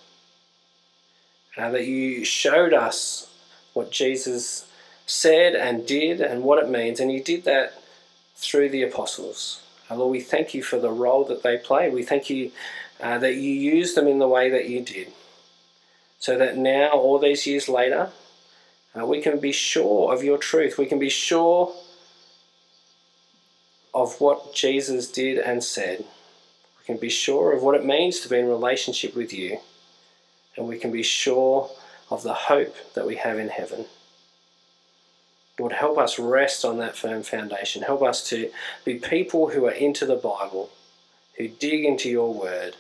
uh, 1.57 1.71
that 1.71 1.87
you 1.87 2.25
showed 2.25 2.73
us 2.73 3.31
what 3.73 3.91
Jesus 3.91 4.67
said 5.07 5.55
and 5.55 5.87
did 5.87 6.21
and 6.21 6.43
what 6.43 6.63
it 6.63 6.69
means. 6.69 7.01
And 7.01 7.13
you 7.13 7.23
did 7.23 7.45
that 7.45 7.83
through 8.37 8.71
the 8.71 8.83
apostles. 8.83 9.63
Uh, 9.91 9.97
Lord, 9.97 10.13
we 10.13 10.21
thank 10.21 10.55
you 10.55 10.63
for 10.63 10.79
the 10.79 10.91
role 10.91 11.25
that 11.25 11.43
they 11.43 11.59
played. 11.59 11.93
We 11.93 12.03
thank 12.03 12.31
you 12.31 12.51
uh, 13.01 13.19
that 13.19 13.35
you 13.35 13.51
used 13.51 13.97
them 13.97 14.07
in 14.07 14.19
the 14.19 14.29
way 14.29 14.51
that 14.51 14.69
you 14.69 14.81
did. 14.81 15.13
So 16.19 16.39
that 16.39 16.57
now, 16.57 16.89
all 16.91 17.19
these 17.19 17.47
years 17.47 17.69
later, 17.69 18.11
uh, 18.99 19.05
we 19.05 19.21
can 19.21 19.41
be 19.41 19.53
sure 19.53 20.13
of 20.15 20.25
your 20.25 20.39
truth. 20.39 20.79
We 20.79 20.87
can 20.87 20.99
be 20.99 21.11
sure 21.11 21.75
of 23.93 24.21
what 24.21 24.55
Jesus 24.55 25.11
did 25.11 25.39
and 25.39 25.63
said. 25.63 26.05
We 26.79 26.85
can 26.87 26.97
be 26.97 27.11
sure 27.11 27.53
of 27.53 27.63
what 27.63 27.75
it 27.75 27.85
means 27.85 28.21
to 28.21 28.29
be 28.29 28.39
in 28.39 28.49
relationship 28.49 29.15
with 29.15 29.33
you. 29.33 29.59
And 30.57 30.67
we 30.67 30.79
can 30.79 30.91
be 30.91 31.03
sure 31.03 31.71
of 32.11 32.23
the 32.23 32.35
hope 32.35 32.75
that 32.95 33.07
we 33.07 33.17
have 33.17 33.39
in 33.39 33.49
heaven. 33.49 33.87
Lord, 35.59 35.73
help 35.73 35.99
us 35.99 36.19
rest 36.19 36.65
on 36.65 36.79
that 36.79 36.97
firm 36.97 37.23
foundation. 37.23 37.83
Help 37.83 38.03
us 38.03 38.29
to 38.31 38.51
be 38.85 38.95
people 38.95 39.51
who 39.51 39.67
are 39.67 39.71
into 39.71 40.05
the 40.05 40.17
Bible, 40.17 40.71
who 41.37 41.49
dig 41.49 41.85
into 41.85 42.11
your 42.11 42.35
word. 42.35 42.77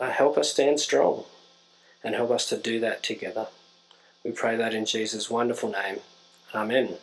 Uh, 0.00 0.10
help 0.10 0.38
us 0.38 0.50
stand 0.50 0.80
strong 0.80 1.24
and 2.02 2.14
help 2.14 2.30
us 2.30 2.48
to 2.48 2.56
do 2.56 2.80
that 2.80 3.02
together. 3.02 3.48
We 4.24 4.30
pray 4.30 4.56
that 4.56 4.74
in 4.74 4.86
Jesus' 4.86 5.30
wonderful 5.30 5.70
name. 5.70 6.00
Amen. 6.54 6.96